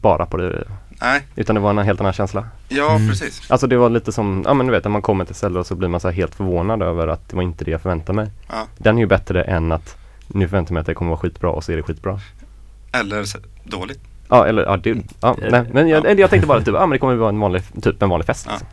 Bara 0.00 0.26
på 0.26 0.36
Rio. 0.36 0.64
Nej, 1.02 1.26
Utan 1.36 1.54
det 1.54 1.60
var 1.60 1.70
en 1.70 1.78
helt 1.78 2.00
annan 2.00 2.12
känsla. 2.12 2.46
ja 2.68 2.96
Mm. 2.96 3.08
precis. 3.08 3.50
Alltså 3.50 3.66
det 3.66 3.76
var 3.76 3.90
lite 3.90 4.12
som, 4.12 4.42
ja 4.46 4.54
men 4.54 4.66
du 4.66 4.72
vet 4.72 4.84
när 4.84 4.90
man 4.90 5.02
kommer 5.02 5.24
till 5.24 5.34
stället 5.34 5.60
och 5.60 5.66
så 5.66 5.74
blir 5.74 5.88
man 5.88 6.00
så 6.00 6.08
här 6.08 6.14
helt 6.14 6.34
förvånad 6.34 6.82
över 6.82 7.08
att 7.08 7.28
det 7.28 7.36
var 7.36 7.42
inte 7.42 7.64
det 7.64 7.70
jag 7.70 7.80
förväntade 7.80 8.16
mig. 8.16 8.30
Ja. 8.48 8.66
Den 8.78 8.96
är 8.96 9.00
ju 9.00 9.06
bättre 9.06 9.42
än 9.42 9.72
att 9.72 9.96
nu 10.26 10.48
förväntar 10.48 10.70
jag 10.70 10.74
mig 10.74 10.80
att 10.80 10.86
det 10.86 10.94
kommer 10.94 11.08
vara 11.10 11.20
skitbra 11.20 11.50
och 11.50 11.64
så 11.64 11.72
är 11.72 11.76
det 11.76 11.82
skitbra. 11.82 12.20
Eller 12.92 13.24
dåligt. 13.64 14.00
Ja 14.28 14.46
eller 14.46 14.62
ja, 14.62 14.76
det, 14.76 14.98
ja 15.20 15.36
Det- 15.40 15.50
nej, 15.50 15.64
men 15.72 15.88
jag, 15.88 16.04
ja. 16.04 16.10
jag 16.12 16.30
tänkte 16.30 16.46
bara 16.48 16.58
typ, 16.58 16.74
ja 16.74 16.80
men 16.80 16.90
det 16.90 16.98
kommer 16.98 17.14
vara 17.14 17.28
en 17.28 17.40
vanlig, 17.40 17.62
typ 17.82 18.02
en 18.02 18.08
vanlig 18.08 18.26
fest. 18.26 18.46
Ja. 18.48 18.52
Liksom. 18.52 18.68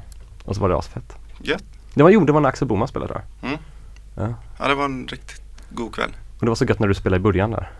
Och 0.46 0.56
så 0.56 0.62
var 0.62 0.70
det 0.70 0.78
asfett. 0.78 1.16
Gött. 1.42 1.64
Det 1.94 2.04
var, 2.04 2.10
jo, 2.10 2.26
det 2.26 2.32
var 2.32 2.42
när 2.42 2.50
Axel 2.50 2.68
Boman 2.68 2.88
spelade 2.88 3.14
där. 3.14 3.48
Mm. 3.48 3.58
Ja. 4.16 4.34
Ja, 4.60 4.68
det 4.68 4.76
var 4.76 4.86
en 4.86 5.08
riktigt 5.08 5.42
god 5.70 5.96
kväll. 5.96 6.10
Och 6.40 6.46
det 6.46 6.48
var 6.48 6.56
så 6.56 6.66
gött 6.66 6.80
när 6.80 6.88
du 6.88 6.94
spelade 6.94 7.20
i 7.20 7.24
början 7.24 7.52
där. 7.52 7.72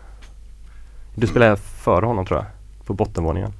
Du 1.18 1.24
Mm. 1.24 1.28
spelade 1.30 1.56
före 1.56 2.06
honom 2.06 2.26
tror 2.26 2.38
jag. 2.38 2.46
På 2.86 2.94
bottenvåningen. 2.94 3.52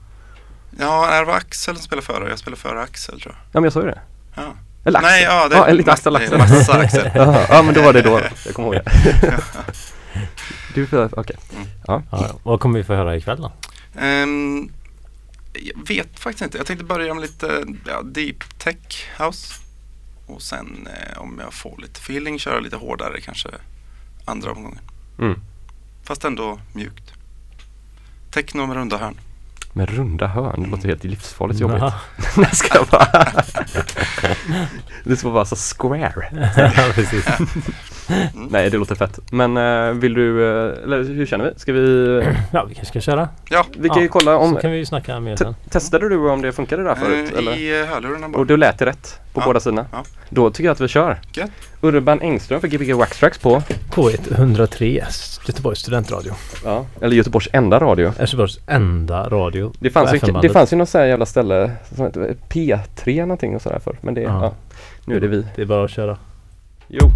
Ja, 0.78 1.18
det 1.20 1.24
var 1.24 1.34
Axel 1.34 1.74
som 1.76 1.84
spelade 1.84 2.06
före. 2.06 2.28
Jag 2.30 2.38
spelade 2.38 2.60
före 2.62 2.80
Axel 2.82 3.20
tror 3.20 3.34
jag. 3.34 3.40
Ja 3.44 3.48
men 3.60 3.64
jag 3.64 3.72
sa 3.72 3.80
ju 3.80 3.86
det. 3.86 4.00
Ja. 4.34 4.42
Eller 4.84 4.98
Axel. 4.98 5.10
Nej, 5.12 5.22
ja, 5.22 5.48
det 5.48 5.56
Ja, 5.56 5.66
lite 5.72 5.90
mass- 5.90 5.98
Axel, 5.98 6.16
är 6.16 6.20
Axel. 6.20 6.38
Massa 6.38 6.72
Axel. 6.72 7.10
Ja 7.50 7.62
men 7.62 7.74
då 7.74 7.82
var 7.82 7.92
det 7.92 8.02
då. 8.02 8.20
Jag 8.46 8.54
kommer 8.54 8.74
ihåg 8.74 8.84
det. 8.84 9.34
du, 10.74 10.86
för- 10.86 11.18
okej. 11.18 11.36
Ja, 11.86 12.02
vad 12.42 12.60
kommer 12.60 12.78
vi 12.78 12.84
få 12.84 12.94
höra 12.94 13.16
ikväll 13.16 13.40
då? 13.40 13.52
Ehm, 14.00 14.70
jag 15.52 15.88
vet 15.88 16.18
faktiskt 16.20 16.42
inte. 16.44 16.58
Jag 16.58 16.66
tänkte 16.66 16.84
börja 16.84 17.14
med 17.14 17.20
lite 17.22 17.64
ja, 17.86 18.02
deep 18.02 18.58
tech 18.58 19.08
house. 19.18 19.54
Och 20.26 20.42
sen 20.42 20.88
eh, 21.12 21.18
om 21.22 21.38
jag 21.44 21.52
får 21.54 21.74
lite 21.78 22.00
feeling 22.00 22.38
köra 22.38 22.60
lite 22.60 22.76
hårdare 22.76 23.20
kanske 23.20 23.48
andra 24.24 24.50
omgången. 24.52 24.80
Mm. 25.18 25.40
Fast 26.04 26.24
ändå 26.24 26.58
mjukt. 26.72 27.12
Techno 28.30 28.66
med 28.66 28.76
runda 28.76 28.96
hörn. 28.98 29.14
Med 29.72 29.90
runda 29.90 30.26
hörn, 30.26 30.62
det 30.62 30.70
låter 30.70 30.88
helt 30.88 31.04
livsfarligt 31.04 31.60
jobbigt. 31.60 31.82
Nej, 32.36 32.50
ska 32.52 32.78
jag 32.78 32.86
bara. 32.86 33.22
det 35.04 35.16
ska 35.16 35.28
vara 35.28 35.44
så 35.44 35.56
square. 35.56 36.28
ja, 36.76 36.92
precis. 36.94 37.26
Nej, 38.50 38.70
det 38.70 38.76
låter 38.78 38.94
fett. 38.94 39.18
Men 39.32 39.56
eh, 39.56 39.92
vill 39.94 40.14
du, 40.14 40.44
eh, 40.44 40.82
eller 40.84 41.04
hur 41.14 41.26
känner 41.26 41.44
vi? 41.44 41.58
Ska 41.58 41.72
vi, 41.72 42.22
Ja, 42.52 42.64
vi 42.64 42.74
kanske 42.74 42.84
ska 42.92 43.00
köra. 43.00 43.28
vi 43.78 43.88
kan 43.88 43.98
ju 43.98 44.04
Ja, 44.04 44.08
kolla 44.12 44.36
om, 44.36 44.54
Så 44.54 44.60
kan 44.60 44.70
vi 44.70 44.76
ju 44.78 44.86
snacka 44.86 45.20
mer 45.20 45.36
te- 45.36 45.44
sen. 45.44 45.54
testade 45.70 46.08
du 46.08 46.16
om 46.30 46.42
det 46.42 46.52
funkade 46.52 46.82
där 46.84 46.94
förut? 46.94 47.32
Eh, 47.32 47.38
eller? 47.38 47.56
I 47.58 47.80
eh, 47.80 47.86
hörlurarna 47.86 48.28
bara. 48.28 48.38
Och 48.38 48.46
då 48.46 48.56
lät 48.56 48.78
det 48.78 48.86
rätt 48.86 49.20
på 49.32 49.40
Ja, 49.40 49.44
båda 49.46 49.60
sidorna? 49.60 49.86
ja. 49.92 50.04
Då 50.30 50.50
tycker 50.50 50.64
jag 50.64 50.72
att 50.72 50.80
vi 50.80 50.88
kör. 50.88 51.18
Gött. 51.32 51.50
Urban 51.80 52.20
Engström 52.20 52.60
för 52.60 52.68
Gbg 52.68 52.92
Wax 52.94 53.18
Tracks 53.18 53.38
på, 53.38 53.62
K103, 53.90 55.02
Göteborgs 55.46 55.78
studentradio. 55.80 56.32
ja, 56.64 56.86
eller 57.00 57.16
Göteborgs 57.16 57.48
enda 57.52 57.78
radio. 57.78 58.12
Göteborgs 58.20 58.58
enda 58.66 59.28
radio. 59.28 59.72
Det 59.78 59.90
fanns, 59.90 60.10
på 60.10 60.14
ju, 60.14 60.18
FM-bandet. 60.18 60.48
det 60.48 60.52
fanns 60.52 60.72
ju 60.72 60.76
något 60.76 60.88
så 60.88 60.98
här 60.98 61.04
jävla 61.06 61.26
ställe 61.26 61.70
som 61.94 62.04
hette 62.04 62.34
P3 62.48 63.20
någonting 63.20 63.54
och 63.56 63.62
sådär 63.62 63.78
för. 63.78 63.98
Men 64.00 64.14
det, 64.14 64.20
ja. 64.20 64.42
Ja. 64.42 64.54
Nu 65.04 65.16
är 65.16 65.20
det 65.20 65.28
vi. 65.28 65.46
Det 65.56 65.62
är 65.62 65.66
bara 65.66 65.84
att 65.84 65.90
köra. 65.90 66.16
Jo. 66.88 67.10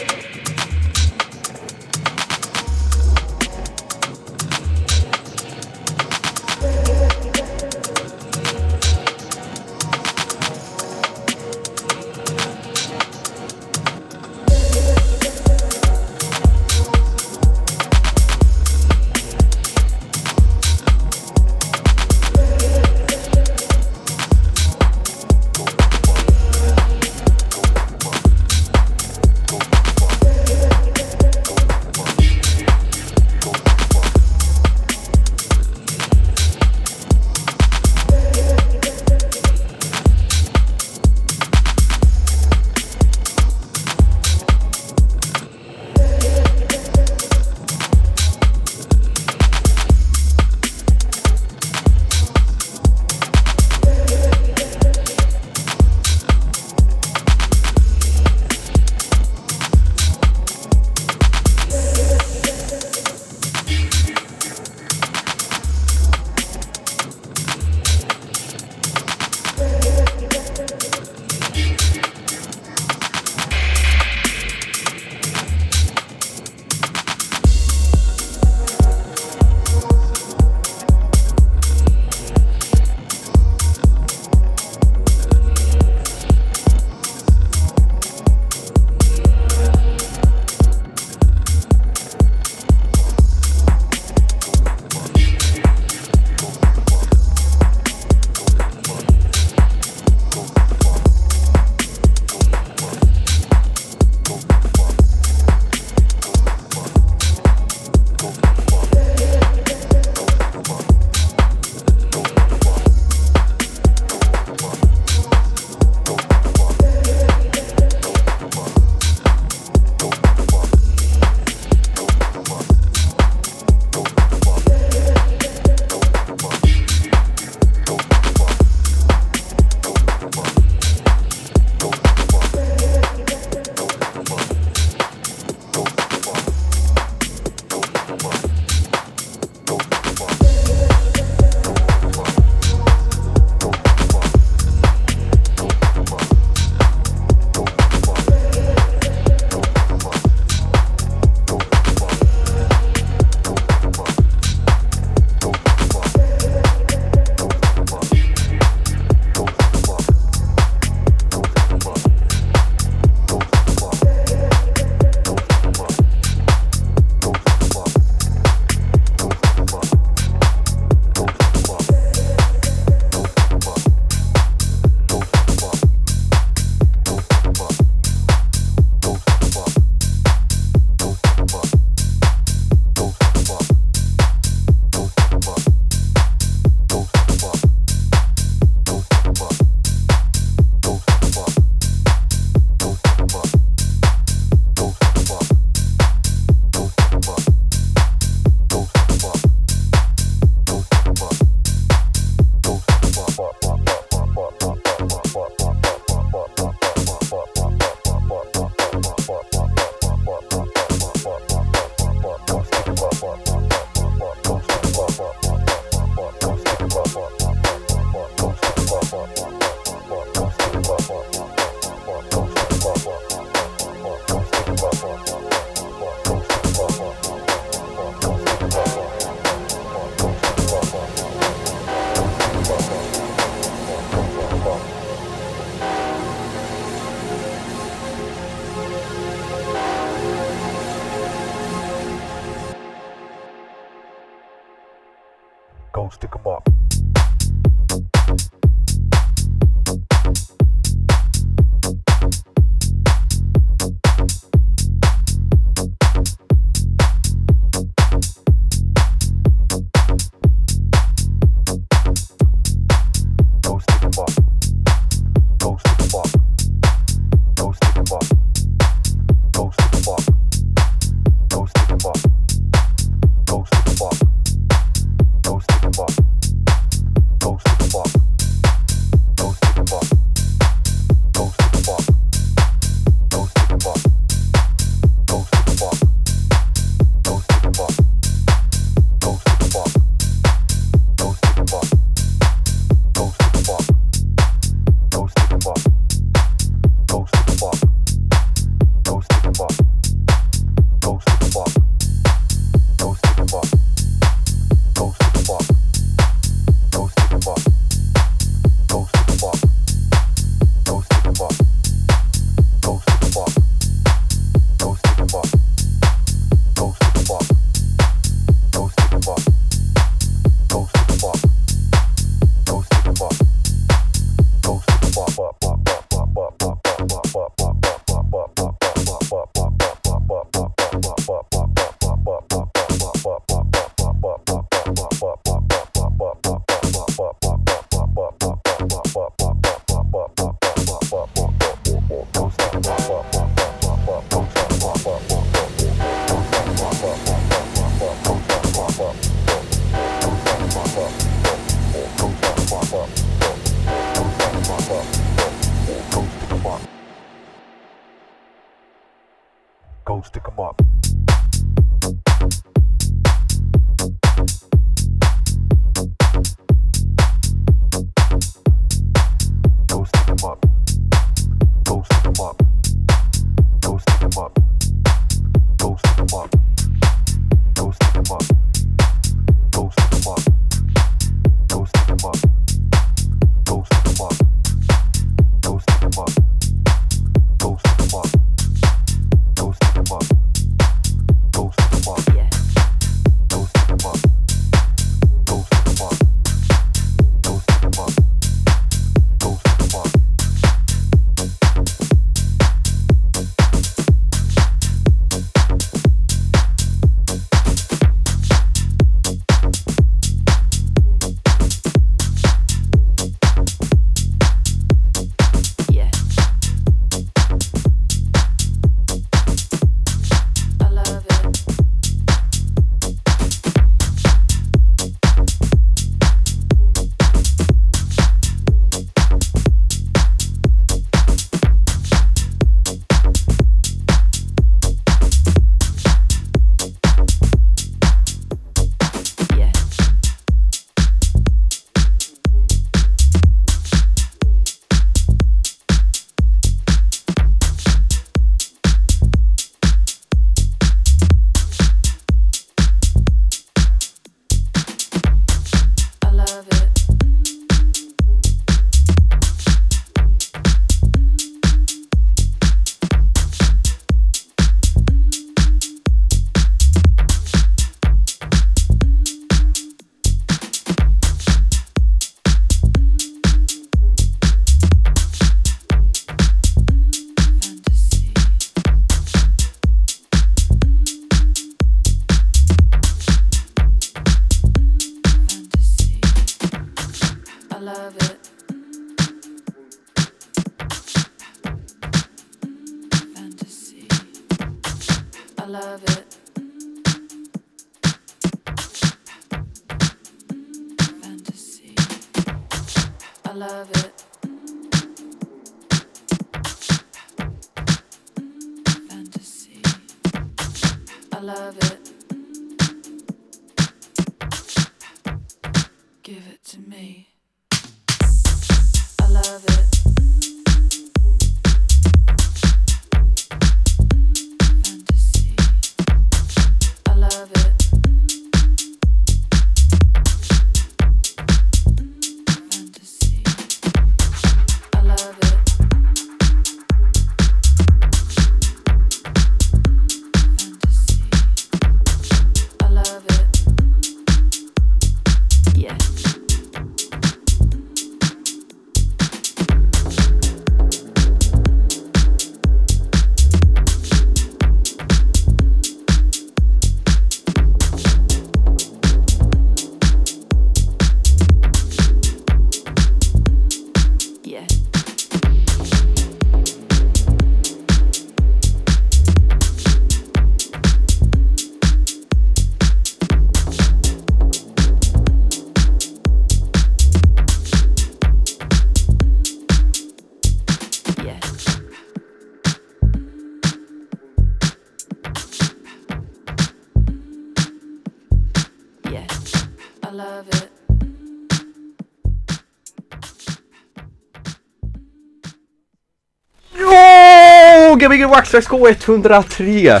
Waxtrax 598.32 598.68
K103! 598.68 600.00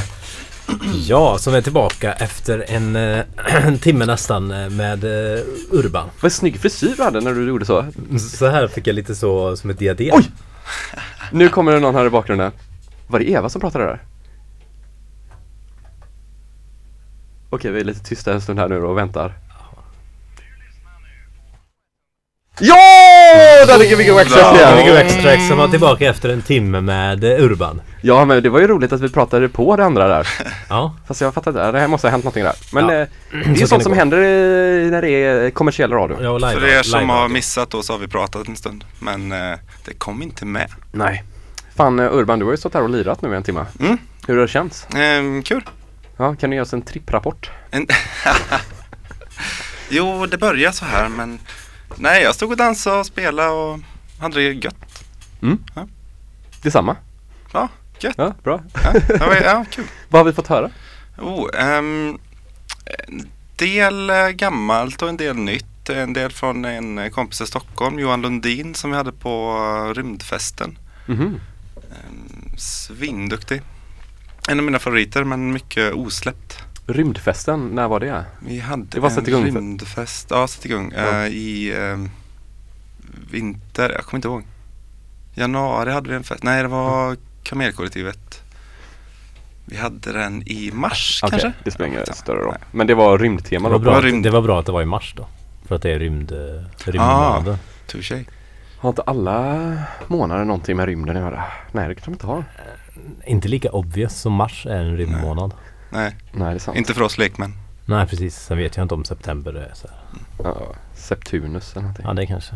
Ja, 0.94 1.38
som 1.38 1.54
är 1.54 1.62
tillbaka 1.62 2.12
efter 2.12 2.64
en, 2.68 2.96
eh, 2.96 3.24
en 3.66 3.78
timme 3.78 4.06
nästan 4.06 4.50
eh, 4.50 4.70
med 4.70 5.04
eh, 5.04 5.40
Urban. 5.70 6.08
Vad 6.20 6.32
snygg 6.32 6.60
frisyr 6.60 6.94
du 6.96 7.02
hade 7.02 7.20
när 7.20 7.34
du 7.34 7.48
gjorde 7.48 7.64
så. 7.64 7.86
Så 8.18 8.46
här 8.46 8.68
fick 8.68 8.86
jag 8.86 8.94
lite 8.94 9.14
så 9.14 9.56
som 9.56 9.70
ett 9.70 9.78
diadem. 9.78 10.10
Oj! 10.12 10.30
Nu 11.32 11.48
kommer 11.48 11.72
det 11.72 11.80
någon 11.80 11.94
här 11.94 12.06
i 12.06 12.10
bakgrunden. 12.10 12.52
Var 13.06 13.18
det 13.18 13.30
Eva 13.30 13.48
som 13.48 13.60
pratade 13.60 13.84
där? 13.84 14.02
Okej, 17.50 17.70
vi 17.70 17.80
är 17.80 17.84
lite 17.84 18.04
tysta 18.04 18.32
en 18.32 18.40
stund 18.40 18.58
här 18.58 18.68
nu 18.68 18.80
då 18.80 18.88
och 18.88 18.98
väntar. 18.98 19.38
Ja! 22.60 23.01
Där 23.66 23.78
ligger 23.78 23.96
Gbg 23.96 24.10
Waxtrax 24.14 24.42
Ja, 24.60 24.72
igen! 24.74 24.86
Gbg 24.86 24.96
Extrax 25.00 25.48
som 25.48 25.58
var 25.58 25.68
tillbaka 25.68 26.10
efter 26.10 26.28
en 26.28 26.42
timme 26.42 26.80
med 26.80 27.24
eh, 27.24 27.44
Urban. 27.44 27.80
Ja, 28.00 28.24
men 28.24 28.42
det 28.42 28.48
var 28.48 28.60
ju 28.60 28.66
roligt 28.66 28.92
att 28.92 29.00
vi 29.00 29.08
pratade 29.08 29.48
på 29.48 29.76
det 29.76 29.84
andra 29.84 30.08
där. 30.08 30.28
Ja, 30.68 30.96
Fast 31.06 31.20
jag 31.20 31.34
fattar 31.34 31.50
inte, 31.50 31.72
det 31.72 31.80
här 31.80 31.88
måste 31.88 32.06
ha 32.06 32.10
hänt 32.10 32.24
någonting 32.24 32.44
där. 32.44 32.54
Men 32.72 32.88
Ja. 32.88 32.94
eh, 32.94 33.06
det 33.30 33.50
är 33.50 33.54
ju 33.60 33.66
sånt 33.66 33.82
som 33.82 33.92
gå. 33.92 33.98
händer 33.98 34.16
eh, 34.18 34.90
när 34.90 35.02
det 35.02 35.08
är 35.10 35.50
kommersiell 35.50 35.90
radio. 35.92 36.26
och 36.28 36.40
live, 36.40 36.52
För 36.52 36.66
er 36.68 36.82
som 36.82 37.00
live- 37.00 37.12
har 37.12 37.28
missat 37.28 37.70
då 37.70 37.82
så 37.82 37.92
har 37.92 37.98
vi 37.98 38.08
pratat 38.08 38.48
en 38.48 38.56
stund. 38.56 38.84
Men 38.98 39.32
eh, 39.32 39.58
det 39.84 39.94
kom 39.98 40.22
inte 40.22 40.44
med. 40.44 40.68
Nej. 40.92 41.22
Fan 41.76 42.00
Urban, 42.00 42.38
du 42.38 42.44
har 42.44 42.52
ju 42.52 42.56
stått 42.58 42.74
här 42.74 42.82
och 42.82 42.90
lirat 42.90 43.22
nu 43.22 43.32
i 43.32 43.36
en 43.36 43.42
timme. 43.42 43.64
Mm. 43.80 43.98
Hur 44.26 44.34
har 44.34 44.42
det 44.42 44.48
känts? 44.48 44.86
Ehm, 44.96 45.42
kul. 45.42 45.62
Ja, 46.16 46.34
kan 46.34 46.50
du 46.50 46.56
ge 46.56 46.62
oss 46.62 46.72
en 46.72 46.82
tripprapport? 46.82 47.50
En 47.70 47.86
jo, 49.88 50.26
det 50.26 50.38
började 50.38 50.74
så 50.76 50.84
här 50.84 51.08
men 51.08 51.38
nej, 51.98 52.22
jag 52.22 52.34
stod 52.34 52.50
och 52.50 52.56
dansade 52.56 52.98
och 53.00 53.06
spelade 53.06 53.48
och 53.48 53.78
hade 54.18 54.34
det 54.34 54.52
gött. 54.52 55.04
Detsamma? 56.62 56.96
Ja, 57.52 57.68
gött. 57.98 58.14
Ja, 58.18 58.34
bra. 58.42 58.62
Ja, 58.84 58.92
det 58.92 59.18
var, 59.18 59.34
ja 59.34 59.64
kul. 59.70 59.84
Vad 60.08 60.20
har 60.20 60.24
vi 60.24 60.32
fått 60.32 60.46
höra? 60.46 60.70
Oh, 61.18 61.48
ehm, 61.54 62.18
en 63.08 63.28
del 63.56 64.10
eh, 64.10 64.28
gammalt 64.28 65.02
och 65.02 65.08
en 65.08 65.16
del 65.16 65.36
nytt. 65.36 65.88
En 65.88 66.12
del 66.12 66.30
från 66.30 66.64
en 66.64 67.10
kompis 67.10 67.40
i 67.40 67.46
Stockholm, 67.46 67.98
Johan 67.98 68.22
Lundin, 68.22 68.74
som 68.74 68.90
vi 68.90 68.96
hade 68.96 69.12
på 69.12 69.56
rymdfesten. 69.96 70.78
Mhm. 71.06 71.40
Ehm, 71.76 72.56
svinduktig. 72.58 73.62
En 74.48 74.58
av 74.58 74.64
mina 74.64 74.78
favoriter 74.78 75.24
men 75.24 75.52
mycket 75.52 75.92
osläppt. 75.92 76.64
Rymdfesten, 76.86 77.68
när 77.68 77.88
var 77.88 78.00
det? 78.00 78.24
Vi 78.46 78.58
hade 78.60 78.84
Det 78.88 79.00
var 79.00 79.10
en 79.10 79.28
igång 79.28 79.42
för- 79.42 79.60
rymdfest, 79.60 80.26
ja 80.30 80.46
sätt 80.46 80.64
igång, 80.64 80.92
Ja. 80.96 81.20
eh, 81.22 81.26
i 81.26 81.72
eh, 81.76 82.08
vinter, 83.30 83.90
jag 83.90 84.04
kommer 84.04 84.18
inte 84.18 84.28
ihåg. 84.28 84.42
Januari 85.34 85.90
hade 85.92 86.08
vi 86.10 86.14
en 86.16 86.22
fest, 86.24 86.42
nej 86.42 86.62
det 86.62 86.68
var 86.68 87.16
Kamelkollektivet. 87.42 88.42
Vi 89.64 89.76
hade 89.76 90.12
den 90.12 90.42
i 90.48 90.70
mars 90.74 91.20
Okej, 91.22 91.30
kanske? 91.40 91.52
det 91.64 91.70
spelar 91.70 91.88
ingen 91.90 92.06
större 92.06 92.40
roll. 92.40 92.54
Men 92.72 92.86
det 92.86 92.94
var 92.94 93.18
rymdtema 93.18 93.68
det, 93.68 93.72
var 93.72 93.78
då? 93.78 93.84
bra, 93.84 94.00
rymd. 94.00 94.24
det 94.24 94.30
var 94.30 94.42
bra 94.42 94.60
att 94.60 94.66
det 94.66 94.72
var 94.72 94.82
i 94.82 94.86
mars 94.86 95.14
då. 95.16 95.26
För 95.66 95.74
att 95.74 95.82
det 95.82 95.90
är 95.90 95.98
rymd, 95.98 96.32
eh, 96.32 96.38
rymdmånaden. 96.84 97.56
Touché. 97.86 98.24
Har 98.78 98.88
inte 98.88 99.02
alla 99.02 99.72
månader 100.06 100.44
någonting 100.44 100.76
med 100.76 100.86
rymden 100.86 101.16
att 101.16 101.22
göra? 101.22 101.44
Nej, 101.72 101.88
det 101.88 101.94
kanske 101.94 102.10
de 102.10 102.14
inte 102.14 102.26
har. 102.26 102.44
Inte 103.26 103.48
lika 103.48 103.70
obvious 103.70 104.14
som 104.20 104.32
mars 104.32 104.66
är 104.66 104.76
en 104.76 104.96
rymdmånad. 104.96 105.50
Nej, 105.56 105.71
Nej, 105.92 106.14
det 106.32 106.44
är 106.44 106.58
sant. 106.58 106.78
inte 106.78 106.94
för 106.94 107.02
oss 107.02 107.18
lekmän. 107.18 107.54
Nej 107.84 108.06
precis, 108.06 108.36
sen 108.36 108.58
vet 108.58 108.76
jag 108.76 108.84
inte 108.84 108.94
om 108.94 109.04
september 109.04 109.54
är 109.54 109.70
så 109.74 109.88
här. 109.88 109.96
Ja, 110.44 110.74
Septunus 110.94 111.72
eller 111.72 111.82
någonting. 111.82 112.04
Ja 112.08 112.12
det 112.12 112.26
kanske. 112.26 112.54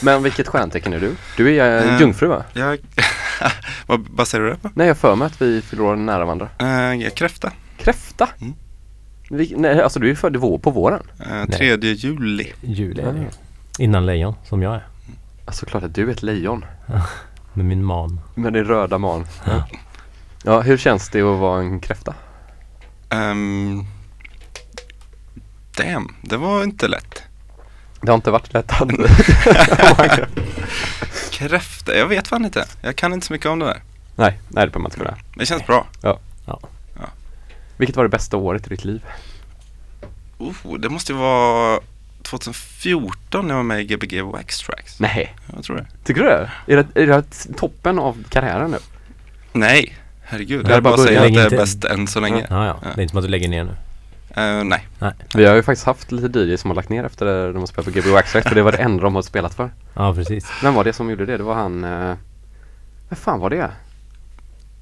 Men 0.00 0.22
vilket 0.22 0.48
stjärntecken 0.48 0.92
är 0.92 1.00
du? 1.00 1.16
Du 1.36 1.56
är 1.56 1.86
uh, 1.86 2.00
jungfru 2.00 2.26
va? 2.26 2.44
Jag, 2.52 2.78
vad 3.86 4.00
baserar 4.00 4.44
du 4.44 4.50
det 4.50 4.56
på? 4.56 4.70
Nej, 4.74 4.86
jag 4.86 4.96
för 4.96 5.16
mig 5.16 5.26
att 5.26 5.42
vi 5.42 5.62
år 5.78 5.96
nära 5.96 6.24
varandra. 6.24 6.48
Uh, 6.62 7.10
kräfta. 7.10 7.52
Kräfta? 7.78 8.28
Mm. 8.40 8.54
Vi, 9.30 9.54
nej, 9.56 9.82
alltså 9.82 10.00
du 10.00 10.10
är 10.10 10.14
född 10.14 10.36
vår, 10.36 10.58
på 10.58 10.70
våren? 10.70 11.02
Uh, 11.30 11.56
3 11.56 11.76
juli. 11.76 12.52
Juli 12.60 13.02
är 13.02 13.12
det 13.12 13.18
ju. 13.18 13.24
Ja. 13.24 13.30
Innan 13.78 14.06
lejon, 14.06 14.34
som 14.44 14.62
jag 14.62 14.74
är. 14.74 14.86
Alltså 15.44 15.66
klart 15.66 15.82
att 15.82 15.94
du 15.94 16.08
är 16.08 16.12
ett 16.12 16.22
lejon. 16.22 16.64
Med 17.52 17.64
min 17.64 17.84
man. 17.84 18.20
Med 18.34 18.52
din 18.52 18.64
röda 18.64 18.98
man. 18.98 19.26
Ja. 19.46 19.68
ja, 20.44 20.60
hur 20.60 20.76
känns 20.76 21.08
det 21.08 21.20
att 21.20 21.38
vara 21.38 21.60
en 21.60 21.80
kräfta? 21.80 22.14
Um, 23.10 23.86
damn, 25.76 26.14
det 26.22 26.36
var 26.36 26.62
inte 26.64 26.88
lätt. 26.88 27.22
Det 28.00 28.10
har 28.10 28.14
inte 28.16 28.30
varit 28.30 28.52
lätt. 28.52 28.72
Kräfta, 31.30 31.96
jag 31.96 32.06
vet 32.06 32.28
fan 32.28 32.44
inte. 32.44 32.66
Jag 32.80 32.96
kan 32.96 33.12
inte 33.12 33.26
så 33.26 33.32
mycket 33.32 33.46
om 33.46 33.58
det 33.58 33.66
där. 33.66 33.82
nej, 34.16 34.38
nej 34.48 34.66
det 34.66 34.70
behöver 34.72 34.78
man 34.78 34.86
inte 34.86 34.96
kunna. 34.98 35.16
Det 35.34 35.46
känns 35.46 35.66
bra. 35.66 35.86
Vilket 37.76 37.96
var 37.96 38.04
det 38.04 38.08
bästa 38.08 38.36
året 38.36 38.66
i 38.66 38.68
ditt 38.68 38.84
liv? 38.84 39.04
Oh, 40.38 40.78
det 40.78 40.88
måste 40.88 41.12
ju 41.12 41.18
vara 41.18 41.80
2014 42.22 43.46
när 43.48 43.54
jag 43.54 43.56
var 43.56 43.62
med 43.62 43.80
i 43.80 43.84
Gbg 43.84 44.20
Wax 44.22 44.58
Tracks. 44.58 45.00
Nej, 45.00 45.34
Jag 45.54 45.64
tror 45.64 45.76
det. 45.76 45.86
tycker 46.04 46.20
du 46.22 46.28
det? 46.28 46.50
Är 46.66 46.76
det, 46.76 47.02
är 47.02 47.06
det 47.06 47.22
toppen 47.56 47.98
av 47.98 48.24
karriären 48.28 48.70
nu? 48.70 48.78
Nej, 49.52 49.96
herregud. 50.26 50.64
Det 50.64 50.70
Jag 50.70 50.76
är 50.76 50.80
bara 50.80 50.96
bara 50.96 51.06
säga 51.06 51.20
början. 51.20 51.44
att 51.44 51.50
det 51.50 51.56
är 51.56 51.60
bäst 51.60 51.84
än 51.84 52.06
så 52.06 52.20
länge. 52.20 52.46
Ja, 52.50 52.66
ja. 52.66 52.76
Det 52.82 53.00
är 53.00 53.02
inte 53.02 53.10
som 53.10 53.18
att 53.18 53.24
du 53.24 53.28
lägger 53.30 53.48
ner 53.48 53.64
nu. 53.64 53.70
Eh, 54.42 54.64
nej. 54.64 54.86
Nej. 54.98 55.12
Vi 55.34 55.44
har 55.46 55.54
ju 55.54 55.62
faktiskt 55.62 55.86
haft 55.86 56.12
lite 56.12 56.38
DJs 56.38 56.60
som 56.60 56.70
har 56.70 56.74
lagt 56.74 56.88
ner 56.88 57.04
efter 57.04 57.26
det 57.26 57.52
de 57.52 57.58
har 57.58 57.66
spelat 57.66 57.84
på 57.84 57.90
GB 58.00 58.10
Waxtrax 58.10 58.48
för 58.48 58.54
det 58.54 58.62
var 58.62 58.72
det 58.72 58.78
enda 58.78 59.02
de 59.02 59.14
har 59.14 59.22
spelat 59.22 59.54
för. 59.54 59.70
Ja, 59.94 60.14
precis. 60.14 60.50
Vem 60.62 60.74
var 60.74 60.84
det 60.84 60.92
som 60.92 61.10
gjorde 61.10 61.26
det? 61.26 61.36
Det 61.36 61.42
var 61.42 61.54
han... 61.54 61.84
Eh, 61.84 62.14
vad 63.08 63.18
fan 63.18 63.40
var 63.40 63.50
det? 63.50 63.70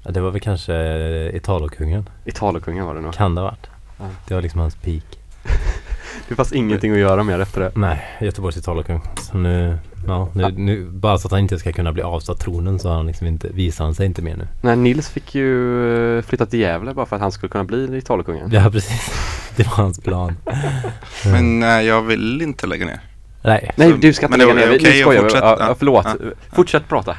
Ja, 0.03 0.11
det 0.11 0.21
var 0.21 0.31
väl 0.31 0.41
kanske 0.41 0.73
eh, 0.75 1.35
Italokungen. 1.35 2.09
Italokungen 2.25 2.85
var 2.85 2.95
det 2.95 3.01
nog. 3.01 3.13
Kan 3.13 3.35
det 3.35 3.41
ha 3.41 3.47
varit. 3.47 3.67
Ja. 3.99 4.05
Det 4.27 4.33
var 4.33 4.41
liksom 4.41 4.59
hans 4.61 4.75
peak. 4.75 5.03
Det 6.27 6.35
fanns 6.35 6.53
ingenting 6.53 6.91
att 6.91 6.97
göra 6.97 7.23
mer 7.23 7.39
efter 7.39 7.61
det. 7.61 7.71
Nej, 7.75 8.05
Göteborgs 8.21 8.57
Italokung. 8.57 9.01
Så 9.21 9.37
nu, 9.37 9.77
ja, 10.07 10.29
nu, 10.33 10.51
nu, 10.57 10.85
bara 10.85 11.17
så 11.17 11.27
att 11.27 11.31
han 11.31 11.39
inte 11.41 11.59
ska 11.59 11.71
kunna 11.71 11.91
bli 11.93 12.03
avsatt 12.03 12.39
tronen 12.39 12.79
så 12.79 12.89
har 12.89 12.95
han 12.95 13.07
liksom 13.07 13.27
inte, 13.27 13.49
visar 13.49 13.83
han 13.85 13.95
sig 13.95 14.05
inte 14.05 14.21
mer 14.21 14.35
nu. 14.35 14.47
Nej, 14.61 14.75
Nils 14.75 15.09
fick 15.09 15.35
ju 15.35 16.17
eh, 16.17 16.21
flytta 16.21 16.45
till 16.45 16.59
Gävle 16.59 16.93
bara 16.93 17.05
för 17.05 17.15
att 17.15 17.21
han 17.21 17.31
skulle 17.31 17.49
kunna 17.49 17.63
bli 17.63 17.97
Italokungen. 17.97 18.49
Ja, 18.51 18.69
precis. 18.71 19.11
Det 19.55 19.63
var 19.67 19.73
hans 19.75 19.99
plan. 19.99 20.37
Men 21.25 21.63
eh, 21.63 21.81
jag 21.81 22.01
vill 22.01 22.41
inte 22.41 22.67
lägga 22.67 22.85
ner. 22.85 22.99
Nej, 23.41 23.71
Nej, 23.75 23.93
du 24.01 24.13
ska 24.13 24.25
inte 24.25 24.37
men 24.37 24.47
det 24.47 24.53
lägga 24.53 24.67
ner. 24.67 24.71
Vi- 24.71 24.79
okej 24.79 24.91
Nu 24.91 24.97
att 24.97 25.01
skojar 25.01 25.21
vi. 25.23 25.29
fortsätta. 25.29 25.45
Ja, 25.45 25.57
ja, 25.59 25.75
förlåt. 25.79 26.05
Ja. 26.05 26.15
Fortsätt 26.55 26.87
prata. 26.87 27.17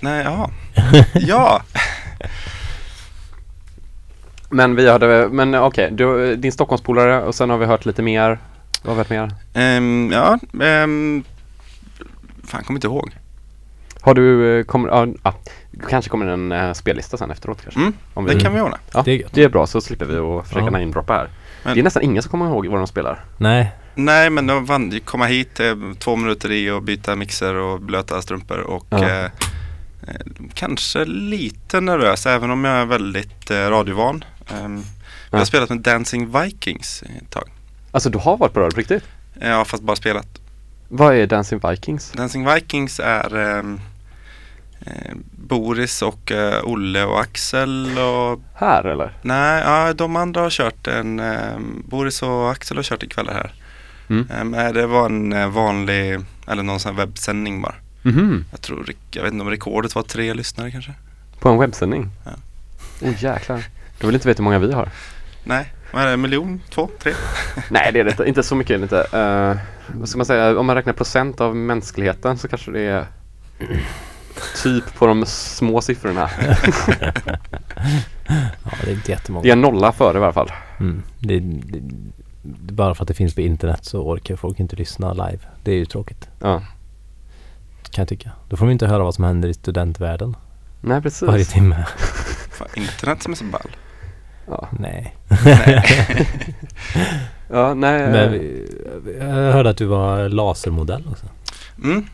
Nej, 0.00 0.24
ja. 0.24 0.50
ja. 1.14 1.62
Men 4.50 4.76
vi 4.76 4.90
hade, 4.90 5.28
men 5.28 5.54
okej, 5.54 5.88
du, 5.92 6.36
din 6.36 6.52
Stockholmspolare 6.52 7.22
och 7.22 7.34
sen 7.34 7.50
har 7.50 7.58
vi 7.58 7.66
hört 7.66 7.86
lite 7.86 8.02
mer. 8.02 8.38
Vad 8.82 8.96
vet 8.96 9.10
mer? 9.10 9.30
Ehm, 9.54 10.10
ja, 10.12 10.38
um, 10.84 11.24
fan 12.50 12.64
kommer 12.64 12.78
inte 12.78 12.86
ihåg. 12.86 13.10
Har 14.00 14.14
du, 14.14 14.58
eh, 14.58 14.64
kommer, 14.64 14.88
ja, 14.88 15.06
ja, 15.22 15.34
kanske 15.88 16.10
kommer 16.10 16.26
en 16.26 16.52
uh, 16.52 16.72
spellista 16.72 17.16
sen 17.16 17.30
efteråt 17.30 17.62
kanske? 17.62 17.80
Mm, 17.80 17.92
Om 18.14 18.26
det 18.26 18.40
kan 18.40 18.54
vi 18.54 18.60
ordna. 18.60 18.78
Ja, 18.92 19.02
Det 19.04 19.12
är 19.12 19.26
det 19.32 19.44
är, 19.44 19.48
bra 19.48 19.66
så 19.66 19.80
slipper 19.80 20.06
vi 20.06 20.16
att 20.16 20.46
försöka 20.48 20.64
Ja. 20.64 20.70
namedroppa 20.70 21.12
här. 21.12 21.28
Men- 21.64 21.74
Det 21.74 21.80
är 21.80 21.84
nästan 21.84 22.02
ingen 22.02 22.22
som 22.22 22.30
kommer 22.30 22.46
ihåg 22.46 22.66
vad 22.66 22.80
de 22.80 22.86
spelar. 22.86 23.24
Nej, 23.36 23.72
Nej, 23.94 24.30
men 24.30 24.46
de 24.46 24.64
vann 24.64 24.90
ju 24.90 25.00
komma 25.00 25.24
hit, 25.26 25.60
eh, 25.60 25.74
två 25.98 26.16
minuter 26.16 26.50
i 26.52 26.70
och 26.70 26.82
byta 26.82 27.16
mixer 27.16 27.54
och 27.54 27.80
blöta 27.80 28.22
strumpor 28.22 28.58
och 28.60 28.86
Ja. 28.90 28.98
eh, 29.08 29.24
eh, 29.24 29.30
kanske 30.54 31.04
lite 31.04 31.80
nervös 31.80 32.26
även 32.26 32.50
om 32.50 32.64
jag 32.64 32.74
är 32.76 32.86
väldigt 32.86 33.50
eh, 33.50 33.56
radiovan. 33.56 34.24
Ehm, 34.50 34.82
Jag 35.30 35.38
har 35.38 35.40
Ja. 35.42 35.46
spelat 35.46 35.68
med 35.68 35.78
Dancing 35.78 36.40
Vikings 36.42 37.02
ett 37.02 37.30
tag. 37.30 37.48
Alltså 37.90 38.10
du 38.10 38.18
har 38.18 38.36
varit 38.36 38.52
på 38.52 38.60
radio 38.60 38.70
på 38.74 38.78
riktigt? 38.80 39.04
Jag 39.40 39.54
har 39.56 39.64
fast 39.64 39.82
bara 39.82 39.96
spelat. 39.96 40.39
Vad 40.92 41.14
är 41.14 41.26
Dancing 41.26 41.60
Vikings? 41.70 42.12
Dancing 42.12 42.54
Vikings 42.54 43.00
är 43.00 43.36
ehm, 43.36 43.80
eh, 44.86 45.12
Boris 45.32 46.02
och 46.02 46.32
eh, 46.32 46.64
Olle 46.64 47.04
och 47.04 47.20
Axel 47.20 47.98
och 47.98 48.40
Här 48.54 48.84
eller? 48.84 49.12
nej, 49.22 49.62
ja, 49.66 49.92
de 49.92 50.16
andra 50.16 50.40
har 50.40 50.50
kört 50.50 50.86
en, 50.86 51.20
ehm, 51.20 51.82
Boris 51.88 52.22
och 52.22 52.50
Axel 52.50 52.76
har 52.76 52.84
kört 52.84 53.02
ikväll 53.02 53.28
här. 53.28 53.52
Mm. 54.08 54.50
Nej, 54.50 54.72
det 54.72 54.86
var 54.86 55.06
en 55.06 55.32
eh, 55.32 55.48
vanlig, 55.48 56.18
eller 56.48 56.62
någon 56.62 56.80
sån 56.80 56.94
här 56.96 57.06
webbsändning 57.06 57.62
bara. 57.62 57.74
Mhm, 58.02 58.44
Jag 58.50 58.60
tror, 58.60 58.92
jag 59.10 59.22
vet 59.22 59.32
inte 59.32 59.42
om 59.42 59.50
rekordet 59.50 59.94
var 59.94 60.02
tre 60.02 60.34
lyssnare 60.34 60.70
kanske. 60.70 60.92
på 61.40 61.48
en 61.48 61.58
webbsändning? 61.58 62.08
Ja. 62.24 62.30
Oh 63.08 63.22
jäklar. 63.24 63.64
Du 64.00 64.06
vill 64.06 64.14
inte 64.16 64.28
veta 64.28 64.38
hur 64.38 64.44
många 64.44 64.58
vi 64.58 64.72
har? 64.72 64.88
Nej, 65.44 65.72
vad 65.92 66.02
är 66.02 66.06
det? 66.06 66.12
En 66.12 66.20
miljon? 66.20 66.60
Två? 66.70 66.88
Tre? 66.98 67.12
Nej 67.70 67.90
det 67.92 68.00
är 68.00 68.04
det 68.04 68.10
inte, 68.10 68.24
inte 68.24 68.42
så 68.42 68.54
mycket 68.54 68.74
är 68.74 68.78
det 68.78 68.82
inte. 68.82 69.16
Uh, 69.18 69.56
vad 69.94 70.08
ska 70.08 70.18
man 70.18 70.26
säga, 70.26 70.58
om 70.58 70.66
man 70.66 70.76
räknar 70.76 70.92
procent 70.92 71.40
av 71.40 71.56
mänskligheten 71.56 72.38
så 72.38 72.48
kanske 72.48 72.70
det 72.70 72.80
är 72.80 73.06
typ 74.62 74.94
på 74.94 75.06
de 75.06 75.26
små 75.26 75.80
siffrorna. 75.80 76.30
ja, 78.64 78.72
det 78.84 78.90
är 78.90 78.94
inte 78.94 79.10
jättemånga. 79.10 79.42
Det 79.42 79.48
är 79.48 79.52
en 79.52 79.60
nolla 79.60 79.92
före 79.92 80.18
i 80.18 80.22
alla 80.22 80.32
fall. 80.32 80.52
Mm. 80.80 81.02
Det, 81.18 81.40
det, 81.40 81.80
det, 82.42 82.72
bara 82.72 82.94
för 82.94 83.04
att 83.04 83.08
det 83.08 83.14
finns 83.14 83.34
på 83.34 83.40
internet 83.40 83.84
så 83.84 84.02
orkar 84.02 84.36
folk 84.36 84.60
inte 84.60 84.76
lyssna 84.76 85.12
live. 85.12 85.38
Det 85.62 85.72
är 85.72 85.76
ju 85.76 85.86
tråkigt. 85.86 86.28
Ja. 86.40 86.62
Kan 87.90 88.02
jag 88.02 88.08
tycka. 88.08 88.30
Då 88.48 88.56
får 88.56 88.66
de 88.66 88.72
inte 88.72 88.86
höra 88.86 89.02
vad 89.02 89.14
som 89.14 89.24
händer 89.24 89.48
i 89.48 89.54
studentvärlden 89.54 90.36
Nej 90.80 91.00
varje 91.00 91.02
precis. 91.02 91.52
timme. 91.52 91.86
Fan, 92.50 92.68
internet 92.74 93.22
som 93.22 93.32
är 93.32 93.36
så 93.36 93.44
ball. 93.44 93.76
Ja, 94.46 94.68
Nej. 94.78 95.16
ja 97.52 97.74
nej. 97.74 98.10
Men 98.10 98.32
vi- 98.32 98.66
jag 99.20 99.26
hörde 99.52 99.70
att 99.70 99.76
du 99.76 99.84
var 99.86 100.28
lasermodell 100.28 101.04
också. 101.10 101.26
Mm. 101.84 102.04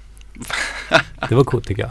Det 1.29 1.35
var 1.35 1.45
coolt 1.45 1.67
tycker 1.67 1.83
jag. 1.83 1.91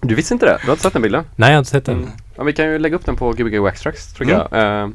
Du 0.00 0.14
visste 0.14 0.34
inte 0.34 0.46
det? 0.46 0.58
Du 0.60 0.66
har 0.66 0.72
inte 0.72 0.82
sett 0.82 0.92
den 0.92 1.02
bilden? 1.02 1.24
Nej, 1.36 1.48
jag 1.50 1.54
har 1.56 1.58
inte 1.58 1.70
sett 1.70 1.84
den. 1.84 1.96
Mm. 1.98 2.10
Ja, 2.36 2.42
vi 2.44 2.52
kan 2.52 2.64
ju 2.66 2.78
lägga 2.78 2.96
upp 2.96 3.06
den 3.06 3.16
på 3.16 3.32
Gbg 3.32 3.58
Waxtrax 3.58 4.12
tror 4.12 4.28
Mm. 4.30 4.40
jag. 4.50 4.82
Eh, 4.82 4.88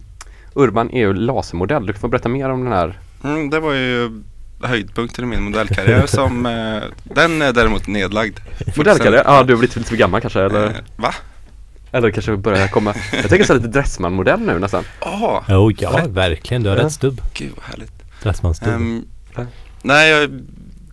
Urban 0.54 0.90
EU 0.94 1.14
lasermodell. 1.14 1.86
Du 1.86 1.94
får 1.94 2.08
berätta 2.08 2.30
mer 2.30 2.50
om 2.50 2.64
den 2.64 2.74
här. 2.74 3.00
Mm, 3.24 3.50
det 3.50 3.60
var 3.60 3.74
ju 3.74 4.24
höjdpunkten 4.62 5.24
i 5.26 5.28
min 5.28 5.44
modellkarriär 5.44 6.06
som, 6.08 6.46
eh, 6.46 6.82
den 7.04 7.42
är 7.42 7.54
däremot 7.54 7.88
nedlagd. 7.88 8.40
Modellkarriär? 8.78 9.24
Ja, 9.26 9.32
du 9.44 9.54
har 9.54 9.58
blivit 9.58 9.76
lite 9.76 9.90
för 9.90 9.96
gammal 9.98 10.22
kanske 10.22 10.42
eller? 10.42 10.66
Eh, 10.68 10.72
va? 10.96 11.14
Eller 11.92 12.12
kanske 12.12 12.38
börjar 12.38 12.68
komma. 12.68 12.96
Jag 13.14 13.30
tänker 13.30 13.46
så 13.46 13.54
lite 13.54 13.68
Dressman-modell 13.68 14.40
nu 14.40 14.60
nästan. 14.60 14.84
Åh, 15.02 15.44
Jo, 15.50 15.72
ja, 15.78 15.90
Rätt. 15.98 16.08
verkligen. 16.08 16.64
Du 16.64 16.70
har 16.70 16.78
Ja. 16.78 16.84
rätt 16.84 16.92
stubb. 16.92 17.22
gud 17.34 17.52
vad 17.56 17.66
härligt. 17.66 17.92
Dressmanstubb. 18.24 19.04
Ja. 19.36 19.46
nej, 19.82 20.10
jag, 20.12 20.30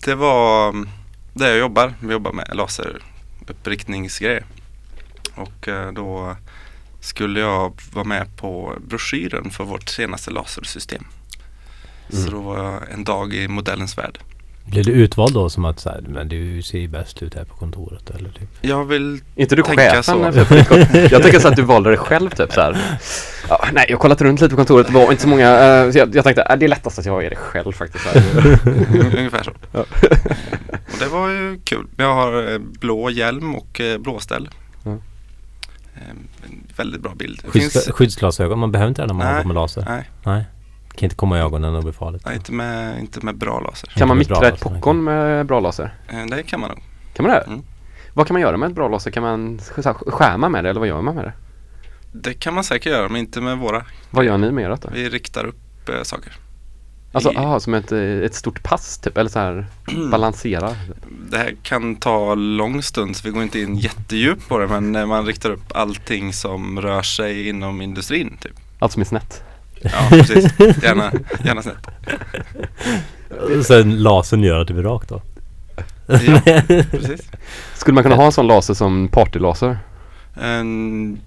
det 0.05 0.15
var 0.15 0.69
mm, 0.69 0.89
där 1.33 1.49
jag 1.49 1.59
jobbar. 1.59 1.95
Vi 2.01 2.13
jobbar 2.13 2.33
med 2.33 2.51
laseruppriktningsgrejer. 2.53 4.45
Och 5.35 5.69
eh, 5.69 5.93
då 5.93 6.37
skulle 7.01 7.41
jag 7.41 7.81
vara 7.93 8.05
med 8.05 8.37
på 8.37 8.73
broschyren 8.87 9.51
för 9.51 9.65
vårt 9.65 9.89
senaste 9.89 10.31
lasersystem. 10.31 11.05
Så 12.09 12.17
Mm. 12.19 12.31
då 12.31 12.41
var 12.41 12.65
jag 12.65 12.91
en 12.91 13.05
dag 13.05 13.35
i 13.35 13.49
modellens 13.49 13.99
värld. 13.99 14.19
Blev 14.67 14.85
du 14.85 14.93
utvald 14.93 15.35
då 15.35 15.49
som 15.51 15.65
att 15.65 15.81
så 15.81 15.89
här, 15.89 16.01
men 16.09 16.29
du 16.29 16.63
ser 16.63 16.79
ju 16.79 16.89
bäst 16.89 17.23
ut 17.23 17.35
här 17.35 17.45
på 17.45 17.55
kontoret 17.57 18.11
eller 18.11 18.31
typ? 18.31 18.49
Jag 18.61 18.85
vill 18.85 19.21
inte 19.37 19.57
du 19.57 19.63
Tänka 19.63 19.83
chefen? 19.83 20.03
så. 20.03 20.33
Jag 21.11 21.23
tänker 21.23 21.39
så 21.39 21.49
att 21.49 21.57
du 21.57 21.63
valde 21.63 21.91
dig 21.91 21.99
själv 21.99 22.31
typ 22.31 22.53
så 22.53 22.61
här. 22.61 22.99
Ja, 23.49 23.65
nej, 23.73 23.87
jag 23.89 23.97
har 23.97 24.01
kollat 24.01 24.21
runt 24.21 24.41
lite 24.41 24.51
på 24.51 24.57
kontoret. 24.57 24.87
Det 24.87 24.93
var 24.93 25.11
inte 25.11 25.23
så 25.23 25.29
många. 25.29 25.51
eh, 25.85 25.91
så 25.91 25.99
jag, 25.99 26.15
jag 26.17 26.25
tänkte 26.25 26.43
äh, 26.43 26.57
det 26.57 26.67
är 26.67 26.69
lättast 26.69 26.99
att 26.99 27.07
jag 27.07 27.25
är 27.25 27.31
det 27.31 27.37
själv 27.37 27.73
faktiskt. 27.73 28.05
Så. 28.05 28.19
Ungefär 29.19 29.43
så. 29.43 29.53
Ja. 29.73 29.81
och 30.93 30.99
det 31.01 31.07
var 31.07 31.29
ju 31.29 31.61
kul. 31.65 31.87
Jag 31.97 32.15
har 32.15 32.53
eh, 32.53 32.59
blå 32.59 33.11
hjälm 33.11 33.55
och 33.55 33.81
blåställ. 34.01 34.49
Ja. 34.85 34.91
Ehm, 35.95 36.27
väldigt 36.77 37.01
bra 37.01 37.15
bild. 37.15 37.43
Skydds, 37.49 37.73
finns, 37.73 37.89
skyddsglasögon, 37.91 38.59
man 38.59 38.73
behöver 38.73 38.89
inte 38.89 39.03
det 39.03 39.07
när 39.07 39.15
man 39.15 39.25
Nej. 39.27 39.33
håller 39.33 39.43
på 39.43 39.49
med 39.49 39.55
laser. 39.55 39.85
nej, 39.89 40.11
Nej. 40.25 40.45
Kan 40.97 41.07
inte 41.07 41.17
komma 41.17 41.39
i 41.39 41.41
ögonen 41.41 41.75
och 41.75 41.83
bli 41.83 41.93
farligt. 41.93 42.23
nej 42.27 42.37
inte, 42.37 42.53
med, 42.53 42.99
inte 43.01 43.21
med 43.25 43.37
bra 43.37 43.61
laser. 43.61 43.89
Kan 43.89 44.09
man 44.09 44.19
mikra 44.19 44.41
bra 44.41 44.49
ett 44.49 44.61
popcorn 44.61 45.05
med 45.05 45.47
bra 45.47 45.61
laser? 45.61 45.95
Eh, 46.09 46.27
Det 46.31 46.43
kan 46.43 46.61
man 46.61 46.71
nog. 46.71 46.79
Kan 47.15 47.27
man 47.27 47.35
det? 47.35 47.41
Mm. 47.41 47.63
Vad 48.15 48.27
kan 48.27 48.35
man 48.35 48.41
göra 48.43 48.57
med 48.57 48.69
ett 48.69 48.75
bra 48.75 48.89
laser? 48.89 49.11
Kan 49.11 49.23
man 49.23 49.59
skärma 50.07 50.49
med 50.49 50.65
det 50.65 50.71
eller 50.71 50.81
vad 50.81 50.89
gör 50.89 51.01
man 51.03 51.15
med 51.15 51.25
det? 51.25 51.33
Det 52.13 52.35
kan 52.35 52.55
man 52.55 52.65
säkert 52.65 52.93
göra 52.93 53.09
men 53.09 53.17
inte 53.17 53.41
med 53.41 53.59
våra. 53.59 53.85
Vad 54.11 54.25
gör 54.25 54.39
ni 54.39 54.51
med 54.53 54.71
det 54.71 54.79
då? 54.83 54.89
Vi 54.93 55.09
riktar 55.09 55.45
upp 55.47 55.89
eh, 55.89 56.03
saker. 56.03 56.33
Alltså, 57.13 57.33
I- 57.33 57.37
aha, 57.37 57.61
som 57.61 57.75
ett, 57.75 57.93
eh, 57.93 58.01
ett 58.01 58.35
stort 58.35 58.63
pass 58.63 58.99
typ, 58.99 59.19
eller 59.19 59.31
så 59.31 59.39
här 59.39 59.67
balansera. 60.11 60.71
Det 61.31 61.39
här 61.39 61.55
kan 61.63 61.97
ta 61.97 62.35
lång 62.35 62.83
stund 62.83 63.17
så 63.17 63.23
vi 63.29 63.31
går 63.35 63.43
inte 63.43 63.61
in 63.61 63.77
jättedjupt 63.77 64.49
på 64.49 64.59
det 64.59 64.67
men 64.81 65.09
man 65.09 65.27
riktar 65.27 65.51
upp 65.51 65.73
allting 65.75 66.33
som 66.33 66.81
rör 66.81 67.03
sig 67.03 67.49
inom 67.49 67.81
industrin. 67.83 68.37
Typ. 68.41 68.53
Allt 68.79 68.93
som 68.93 69.01
är 69.01 69.07
snett. 69.07 69.43
Ja, 69.81 70.09
precis. 70.11 70.45
Gärna, 70.83 71.13
gärna 71.45 71.63
snett. 71.63 71.87
Sen 73.67 74.03
lasern 74.03 74.43
gör 74.43 74.61
att 74.61 74.69
det 74.69 74.75
blir 74.75 74.85
rakt 74.85 75.09
då. 75.09 75.23
Ja, 76.07 76.41
precis. 76.91 77.31
Skulle 77.75 77.95
man 77.95 78.03
kunna 78.03 78.17
ha 78.17 78.27
en 78.27 78.33
sån 78.33 78.47
laser 78.47 78.75
som 78.75 79.09
partylaser? 79.09 79.79
En, 80.35 81.19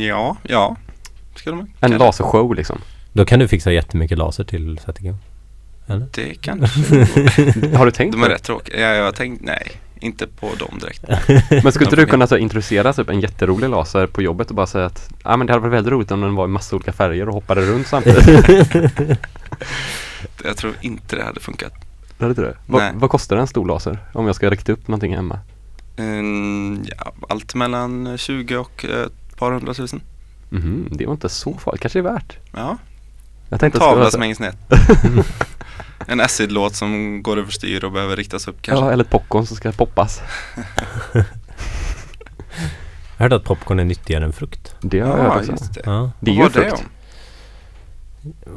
ja, 0.00 0.36
ja. 0.42 0.76
Skulle 1.34 1.56
man. 1.56 1.72
En 1.80 1.90
lasershow 1.90 2.54
liksom. 2.54 2.78
Då 3.12 3.24
kan 3.24 3.38
du 3.38 3.48
fixa 3.48 3.72
jättemycket 3.72 4.18
laser 4.18 4.44
till 4.44 4.78
sättningen. 4.78 5.16
Eller? 5.86 6.06
Det 6.14 6.34
kanske. 6.40 6.96
Har 7.76 7.84
du 7.86 7.90
tänkt 7.90 8.12
De 8.12 8.20
på 8.20 8.26
är 8.26 8.30
rätt 8.30 8.42
tråkiga. 8.42 8.80
Ja, 8.80 8.94
jag 8.96 9.04
har 9.04 9.12
tänkt, 9.12 9.42
nej. 9.44 9.72
Inte 10.00 10.26
på 10.26 10.54
dem 10.58 10.78
direkt. 10.80 11.04
Men 11.62 11.72
skulle 11.72 11.86
inte 11.86 11.96
du 11.96 12.06
kunna 12.06 12.26
så, 12.26 12.36
introducera 12.36 12.92
typ 12.92 13.10
en 13.10 13.20
jätterolig 13.20 13.68
laser 13.68 14.06
på 14.06 14.22
jobbet 14.22 14.50
och 14.50 14.56
bara 14.56 14.66
säga 14.66 14.86
att 14.86 15.10
ah, 15.22 15.36
men 15.36 15.46
det 15.46 15.52
hade 15.52 15.60
varit 15.62 15.72
väldigt 15.72 15.92
roligt 15.92 16.10
om 16.10 16.20
den 16.20 16.34
var 16.34 16.44
i 16.44 16.48
massa 16.48 16.76
olika 16.76 16.92
färger 16.92 17.28
och 17.28 17.34
hoppade 17.34 17.60
runt 17.60 17.86
samtidigt. 17.86 18.26
Jag 20.44 20.56
tror 20.56 20.74
inte 20.80 21.16
det 21.16 21.24
hade 21.24 21.40
funkat. 21.40 21.72
Det 22.18 22.24
hade 22.24 22.30
inte 22.30 22.42
det? 22.42 22.56
Vad, 22.66 22.82
Nej. 22.82 22.92
vad 22.94 23.10
kostar 23.10 23.36
en 23.36 23.46
stor 23.46 23.66
laser? 23.66 23.98
Om 24.12 24.26
jag 24.26 24.36
ska 24.36 24.50
rikta 24.50 24.72
upp 24.72 24.88
någonting 24.88 25.14
hemma? 25.16 25.38
Mm, 25.96 26.84
ja, 26.96 27.12
allt 27.28 27.54
mellan 27.54 28.18
20 28.18 28.56
och 28.56 28.84
eh, 28.84 29.06
ett 29.06 29.36
par 29.36 29.52
hundratusen. 29.52 30.00
Mhm, 30.48 30.88
det 30.90 31.06
var 31.06 31.12
inte 31.12 31.28
så 31.28 31.54
farligt. 31.54 31.80
Kanske 31.80 31.98
är 31.98 32.02
värt. 32.02 32.36
Ja, 32.52 32.78
Jag 33.48 33.52
en 33.54 33.58
tänkte 33.58 33.66
att 33.66 33.72
det 33.72 33.78
tavla 33.78 34.04
skulle 34.04 34.10
som 34.10 34.22
hänger 34.22 34.34
snett. 34.34 34.56
en 36.06 36.20
acid-låt 36.20 36.74
som 36.74 37.22
går 37.22 37.36
överstyr 37.38 37.84
och 37.84 37.92
behöver 37.92 38.16
riktas 38.16 38.48
upp 38.48 38.54
så- 38.56 38.62
kanske. 38.62 38.84
Ja, 38.84 38.92
eller 38.92 39.04
ett 39.04 39.10
popcorn 39.10 39.46
som 39.46 39.56
ska 39.56 39.72
poppas. 39.72 40.20
Jag 43.18 43.24
hörde 43.24 43.36
att 43.36 43.44
popcorn 43.44 43.78
är 43.78 43.84
nyttigare 43.84 44.24
än 44.24 44.32
frukt. 44.32 44.74
Det 44.80 45.00
har 45.00 45.18
jag 45.18 45.24
hört 45.24 45.36
också. 45.36 45.50
just 45.50 45.74
det. 45.74 45.80
Ja, 45.84 46.10
Det 46.20 46.30
är 46.30 46.34
ju 46.34 46.42
det 46.42 46.50
frukt. 46.50 46.72
om? 46.72 46.78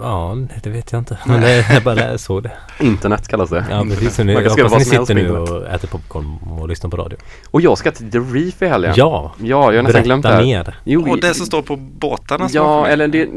ja 0.02 0.38
det 0.64 0.70
vet 0.70 0.92
jag 0.92 1.00
inte. 1.00 1.18
Men 1.26 1.42
det, 1.42 1.66
jag 1.74 1.84
bara 1.84 2.18
såg 2.18 2.44
det. 2.44 2.52
Internet 2.80 3.28
kallas 3.28 3.50
det. 3.50 3.66
Ja 3.70 3.84
precis. 3.84 4.16
Så 4.16 4.24
Man 4.24 4.34
jag 4.34 4.50
hoppas 4.50 4.74
ni 4.80 4.86
sitter 4.86 5.14
nu 5.16 5.32
och 5.38 5.68
äter 5.68 5.88
popcorn 5.88 6.38
och 6.60 6.68
lyssnar 6.68 6.90
på 6.90 6.98
radio. 6.98 7.18
Och 7.52 7.62
jag 7.62 7.78
ska 7.78 7.92
till 7.92 8.12
The 8.12 8.18
Reef 8.20 8.62
i 8.62 8.68
helgen. 8.68 8.94
Ja, 8.96 9.34
Ja, 9.38 9.72
jag 9.74 9.78
har 9.78 9.84
nästan 9.84 10.04
glömt 10.04 10.24
det 10.24 10.30
här. 10.30 10.42
mer. 10.44 10.76
Jo, 10.84 11.10
Och 11.12 11.20
det 11.20 11.34
som 11.34 11.46
står 11.46 11.62
på 11.62 11.76
båtarna 11.76 12.48
Ja, 12.52 12.88
eller 12.88 13.08
det, 13.08 13.28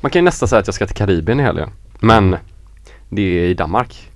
man 0.00 0.10
kan 0.10 0.20
ju 0.20 0.24
nästan 0.24 0.48
säga 0.48 0.60
att 0.60 0.66
jag 0.68 0.74
ska 0.74 0.86
till 0.86 0.96
Karibien 0.96 1.40
i 1.40 1.42
helgen. 1.42 1.70
Men 2.00 2.36
det 3.08 3.22
är 3.22 3.48
i 3.48 3.54
Danmark. 3.54 4.10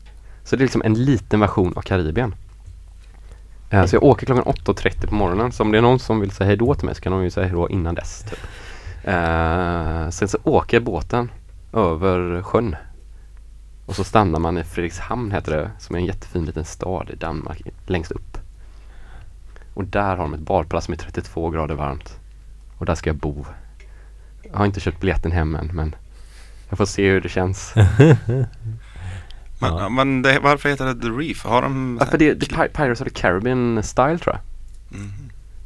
Så 0.44 0.56
det 0.56 0.60
är 0.60 0.64
liksom 0.64 0.82
en 0.84 0.94
liten 1.04 1.40
version 1.40 1.72
av 1.76 1.82
Karibien. 1.82 2.34
Eh, 3.70 3.84
Så 3.86 3.96
jag 3.96 4.02
åker 4.02 4.26
klockan 4.26 4.44
8.30 4.44 5.06
på 5.06 5.14
morgonen. 5.14 5.52
Så 5.52 5.62
om 5.62 5.72
det 5.72 5.78
är 5.78 5.82
någon 5.82 5.98
som 5.98 6.20
vill 6.20 6.30
säga 6.30 6.46
hejdå 6.46 6.74
till 6.74 6.86
mig 6.86 6.94
så 6.94 7.00
kan 7.00 7.12
de 7.12 7.22
ju 7.24 7.30
säga 7.30 7.46
hejdå 7.46 7.68
innan 7.68 7.94
dess. 7.94 8.22
Typ. 8.22 8.38
Eh, 9.04 10.08
sen 10.10 10.28
så 10.28 10.38
åker 10.44 10.80
båten 10.80 11.30
över 11.72 12.42
sjön. 12.42 12.76
Och 13.86 13.96
så 13.96 14.04
stannar 14.04 14.38
man 14.40 14.58
i 14.58 14.64
Fredrikshamn 14.64 15.32
heter 15.32 15.56
det, 15.56 15.70
som 15.78 15.94
är 15.96 16.00
en 16.00 16.06
jättefin 16.06 16.44
liten 16.44 16.64
stad 16.64 17.10
i 17.10 17.16
Danmark, 17.16 17.62
längst 17.86 18.10
upp. 18.10 18.38
Och 19.74 19.84
där 19.84 20.16
har 20.16 20.16
de 20.16 20.34
ett 20.34 20.40
badplats 20.40 20.86
som 20.86 20.92
är 20.92 20.98
32 20.98 21.50
grader 21.50 21.74
varmt. 21.74 22.18
Och 22.78 22.86
där 22.86 22.94
ska 22.94 23.10
jag 23.10 23.16
bo. 23.16 23.44
Jag 24.42 24.58
har 24.58 24.66
inte 24.66 24.80
köpt 24.80 25.00
biljetten 25.00 25.32
hem 25.32 25.54
än 25.54 25.70
men 25.72 25.94
jag 26.68 26.78
får 26.78 26.84
se 26.86 27.10
hur 27.10 27.20
det 27.20 27.28
känns. 27.28 27.74
Men, 29.60 29.76
Ja. 29.76 29.88
men 29.88 30.22
det, 30.22 30.38
varför 30.42 30.68
heter 30.68 30.86
det 30.86 31.00
The 31.00 31.08
Reef? 31.08 31.44
Har 31.44 31.62
de... 31.62 31.96
Ja, 32.00 32.06
för 32.06 32.18
det, 32.18 32.34
det 32.34 32.52
är 32.52 32.56
Pi- 32.56 32.68
Pirates 32.76 33.00
of 33.00 33.08
the 33.08 33.14
Caribbean 33.20 33.82
style 33.82 34.18
tror 34.18 34.36
jag. 34.36 34.98
Mhm. 34.98 35.12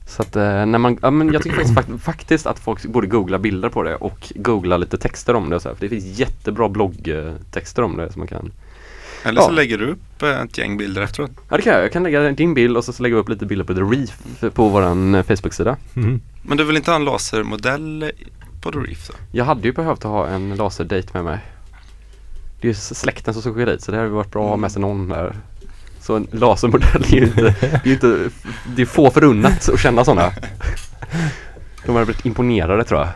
Så 0.06 0.22
att 0.22 0.36
eh, 0.36 0.66
när 0.66 0.78
man, 0.78 0.98
ja 1.02 1.10
men 1.10 1.32
jag 1.32 1.42
tycker 1.42 1.56
faktiskt, 1.56 1.74
fakt- 1.78 1.98
faktiskt 2.02 2.46
att 2.46 2.58
folk 2.58 2.84
borde 2.86 3.06
googla 3.06 3.38
bilder 3.38 3.68
på 3.68 3.82
det 3.82 3.96
och 3.96 4.32
googla 4.34 4.76
lite 4.76 4.98
texter 4.98 5.34
om 5.34 5.50
det 5.50 5.56
och 5.56 5.62
så 5.62 5.68
här, 5.68 5.74
för 5.76 5.80
det 5.80 5.88
finns 5.88 6.18
jättebra 6.18 6.68
bloggtexter 6.68 7.82
om 7.82 7.96
det 7.96 8.12
som 8.12 8.18
man 8.20 8.28
kan 8.28 8.52
Eller 9.24 9.40
Ja. 9.40 9.46
så 9.46 9.52
lägger 9.52 9.78
du 9.78 9.86
upp 9.86 10.22
ett 10.22 10.58
gäng 10.58 10.76
bilder 10.76 11.02
efteråt. 11.02 11.30
Ja 11.48 11.56
det 11.56 11.62
kan 11.62 11.72
jag, 11.72 11.82
jag 11.84 11.92
kan 11.92 12.02
lägga 12.02 12.32
din 12.32 12.54
bild 12.54 12.76
och 12.76 12.84
så 12.84 13.02
lägga 13.02 13.16
upp 13.16 13.28
lite 13.28 13.46
bilder 13.46 13.64
på 13.64 13.74
The 13.74 13.80
Reef 13.80 14.54
på 14.54 14.68
våran 14.68 15.14
eh, 15.14 15.22
Facebook-sida. 15.22 15.76
Mm. 15.96 16.20
Men 16.42 16.56
du 16.56 16.64
vill 16.64 16.76
inte 16.76 16.90
ha 16.90 16.96
en 16.96 17.04
lasermodell 17.04 18.10
på 18.62 18.72
The 18.72 18.78
Reef 18.78 19.08
då? 19.08 19.14
Jag 19.32 19.44
hade 19.44 19.62
ju 19.62 19.72
behövt 19.72 20.02
ha 20.02 20.26
en 20.28 20.54
laserdate 20.56 21.08
med 21.12 21.24
mig. 21.24 21.38
Det 22.64 22.68
är 22.68 22.72
ju 22.72 22.74
släkten 22.74 23.34
som 23.34 23.42
ska 23.42 23.50
åka 23.50 23.64
dit 23.64 23.82
så 23.82 23.90
det 23.92 23.96
hade 23.98 24.08
varit 24.10 24.30
bra 24.30 24.44
att 24.44 24.50
ha 24.50 24.56
med 24.56 24.72
sig 24.72 24.80
någon 24.82 25.08
där. 25.08 25.34
Så 26.00 26.16
en 26.16 26.26
lasermodell 26.30 27.02
är 27.04 27.14
ju 27.16 27.24
inte, 27.24 27.42
det 27.60 27.90
är 27.90 27.92
inte, 27.92 28.18
det 28.76 28.82
är 28.82 28.86
få 28.86 29.10
förunnat 29.10 29.68
att 29.68 29.80
känna 29.80 30.04
sådana. 30.04 30.32
De 31.86 31.92
hade 31.94 32.06
blivit 32.06 32.26
imponerade 32.26 32.84
tror 32.84 33.00
jag. 33.00 33.08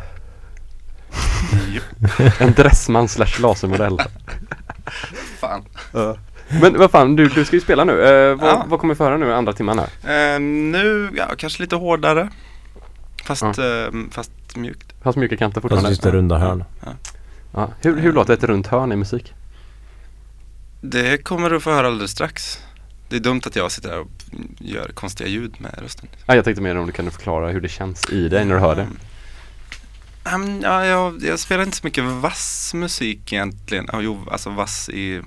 En 2.39 2.53
dressman 2.53 3.09
slash 3.09 3.41
lasermodell. 3.41 3.99
Fan. 5.39 5.63
Men 6.61 6.79
vad 6.79 6.91
fan, 6.91 7.17
du, 7.17 7.29
du 7.29 7.45
ska 7.45 7.57
ju 7.57 7.61
spela 7.61 7.85
nu. 7.85 8.03
Eh, 8.03 8.35
vad, 8.37 8.51
Ja. 8.51 8.65
vad 8.69 8.81
kommer 8.81 8.95
vi 8.95 8.99
föra 8.99 9.17
nu 9.17 9.27
i 9.29 9.33
andra 9.33 9.53
timman 9.53 9.79
här? 9.79 10.35
Eh, 10.35 10.41
nu, 10.41 11.11
ja, 11.17 11.25
kanske 11.39 11.63
lite 11.63 11.77
hårdare. 11.77 12.29
Fast, 13.25 13.43
Ja. 13.43 13.51
eh, 13.51 13.93
fast 14.11 14.31
mjukt. 14.57 14.95
Fast 15.03 15.19
mjuka 15.19 15.37
kanter 15.37 15.61
Fast 15.61 15.63
fortfarande. 15.63 15.89
just 15.91 16.03
det 16.03 16.11
runda 16.11 16.39
hörn. 16.39 16.65
Ja. 17.55 17.69
Hur, 17.81 17.97
hur 17.97 18.13
låter 18.13 18.35
ett 18.35 18.45
runt 18.45 18.67
hörn 18.67 18.93
i 18.93 18.97
musik? 18.97 19.35
Det 20.81 21.25
kommer 21.25 21.51
du 21.51 21.61
få 21.61 21.71
höra 21.71 21.87
alldeles 21.87 22.11
strax. 22.11 22.59
Det 23.09 23.17
är 23.17 23.21
dumt 23.21 23.41
att 23.47 23.57
jag 23.57 23.73
sitter 23.73 23.89
här 23.89 23.99
och 23.99 24.09
gör 24.59 24.89
konstiga 24.89 25.29
ljud 25.29 25.55
med 25.61 25.75
rösten. 25.79 26.09
Ja, 26.27 26.35
jag 26.35 26.45
tänkte 26.45 26.63
mer 26.63 26.77
om 26.77 26.87
du 26.87 26.93
kan 26.93 27.11
förklara 27.11 27.51
hur 27.51 27.61
det 27.61 27.69
känns 27.69 28.11
i 28.11 28.29
dig 28.29 28.45
när 28.45 28.55
du 28.55 28.61
hör 28.61 28.77
det. 28.77 28.87
Men, 30.25 30.61
ja, 30.61 30.87
jag, 30.87 31.23
jag 31.23 31.39
spelar 31.39 31.65
inte 31.65 31.77
så 31.77 31.87
mycket 31.87 32.05
vass 32.05 32.75
musik 32.75 33.33
egentligen. 33.33 33.89
Ja, 33.93 34.01
jo, 34.01 34.27
alltså 34.31 34.51
vass 34.51 34.89
i 34.89 35.21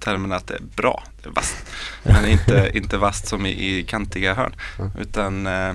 termen 0.00 0.32
att 0.32 0.46
det 0.46 0.54
är 0.54 0.62
bra. 0.76 1.02
Det 1.22 1.28
är 1.28 1.32
vasst. 1.32 1.56
Men 2.02 2.26
inte, 2.28 2.70
inte 2.74 2.96
vasst 2.96 3.26
som 3.26 3.46
i, 3.46 3.78
i 3.78 3.82
kantiga 3.82 4.34
hörn. 4.34 4.52
Mm. 4.78 4.90
Utan 5.00 5.46
eh, 5.46 5.74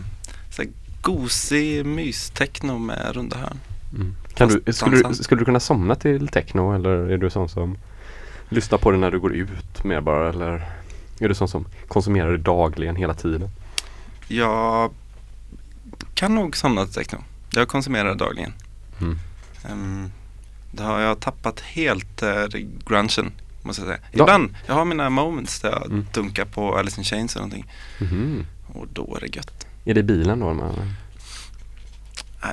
så 0.50 0.62
här 0.62 0.72
gosig 1.02 1.86
mystechno 1.86 2.78
med 2.78 3.16
runda 3.16 3.38
hörn. 3.38 3.60
Mm. 3.96 4.16
Kan 4.34 4.62
du, 4.66 4.74
skulle, 4.74 4.98
du, 4.98 5.16
skulle 5.16 5.42
du 5.42 5.46
kunna 5.46 5.60
somna 5.60 5.96
till 5.96 6.28
techno 6.28 6.76
eller 6.76 6.90
är 6.90 7.18
du 7.18 7.30
sån 7.30 7.50
som 7.50 7.78
lyssnar 8.54 8.78
på 8.78 8.92
det 8.92 8.98
när 8.98 9.12
du 9.12 9.20
går 9.20 9.34
ut 9.34 9.84
mer 9.84 10.02
bara 10.02 10.30
eller 10.30 10.66
är 11.20 11.28
du 11.28 11.36
sån 11.36 11.48
som 11.48 11.66
konsumerar 11.88 12.32
det 12.32 12.38
dagligen 12.38 12.96
hela 12.96 13.14
tiden? 13.14 13.50
Jag 14.28 14.92
kan 16.14 16.36
nog 16.36 16.58
somna 16.58 16.86
till 16.86 16.94
techno. 16.94 17.18
Jag 17.54 17.68
konsumerar 17.68 18.10
det 18.10 18.16
dagligen. 18.16 18.54
Mm. 19.02 19.20
Ehm, 19.70 20.12
det 20.72 20.84
har 20.84 21.00
jag 21.00 21.20
tappat 21.20 21.60
helt 21.60 22.24
uh, 22.24 22.46
grungen, 22.86 23.32
måste 23.62 23.82
jag 23.82 23.88
säga. 23.88 24.00
Ja. 24.12 24.24
Ibland, 24.24 24.56
jag 24.66 24.74
har 24.74 24.86
mina 24.86 25.10
moments 25.10 25.60
där 25.62 25.70
jag 25.72 25.86
Mm. 25.86 26.08
dunkar 26.14 26.46
på 26.46 26.78
Alice 26.78 27.02
in 27.02 27.06
Chains 27.06 27.36
eller 27.36 27.46
någonting. 27.46 27.72
Mhm. 28.00 28.46
Och 28.74 28.88
då 28.94 29.16
är 29.16 29.22
det 29.22 29.36
gött. 29.36 29.68
Är 29.86 29.94
det 29.94 30.04
bilen 30.04 30.40
då? 30.40 30.54
Man, 30.54 30.94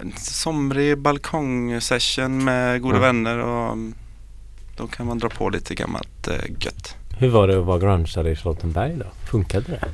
En 0.01 0.13
somrig 0.17 0.99
balkongsession 0.99 2.45
med 2.45 2.83
goda 2.83 2.97
Ja. 2.97 3.01
vänner 3.03 3.39
och 3.39 3.73
mm, 3.73 3.95
då 4.81 4.87
kan 4.87 5.07
man 5.07 5.19
dra 5.19 5.29
på 5.29 5.51
lite 5.51 5.75
gammalt 5.75 6.29
uh, 6.29 6.35
gött. 6.61 6.97
Hur 7.19 7.29
var 7.29 7.49
det 7.49 7.59
att 7.59 7.65
vara 7.65 7.79
grungeare 7.79 8.31
i 8.31 8.37
Charlottenberg 8.37 8.97
då? 8.97 9.07
Funkade 9.31 9.65
det? 9.67 9.89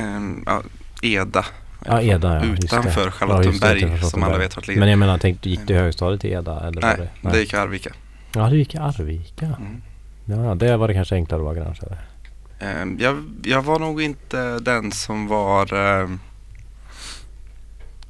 Ehm, 0.00 0.42
ja, 0.46 0.62
Eda, 1.02 1.44
Ja, 1.84 2.02
Eda 2.02 2.34
ja. 2.34 2.44
utanför 2.44 3.04
Ja, 3.04 3.10
Charlottenberg 3.10 3.82
utanför 3.82 4.06
som 4.06 4.22
alla 4.22 4.38
vet 4.38 4.56
vart 4.56 4.66
ligger. 4.68 4.80
Men 4.80 4.88
jag 4.88 4.98
menar, 4.98 5.18
tänkte, 5.18 5.50
gick 5.50 5.60
du 5.66 5.74
i 5.74 5.76
högstadiet 5.76 6.24
i 6.24 6.30
Eda? 6.30 6.68
Eller 6.68 6.80
Nej, 6.80 7.10
det, 7.22 7.30
det 7.30 7.40
gick 7.40 7.52
i 7.52 7.56
Arvika. 7.56 7.90
Ja, 8.34 8.50
du 8.50 8.56
gick 8.58 8.74
i 8.74 8.78
Arvika. 8.78 9.46
Mm. 9.46 9.82
Ja, 10.24 10.54
det 10.54 10.76
var 10.76 10.88
det 10.88 10.94
kanske 10.94 11.14
enklare 11.14 11.40
att 11.40 11.44
vara 11.44 11.54
grungeare. 11.54 11.98
Ehm, 12.58 12.98
jag, 13.00 13.24
jag 13.44 13.62
var 13.62 13.78
nog 13.78 14.02
inte 14.02 14.58
den 14.58 14.92
som 14.92 15.26
var 15.26 15.74
ehm, 15.74 16.20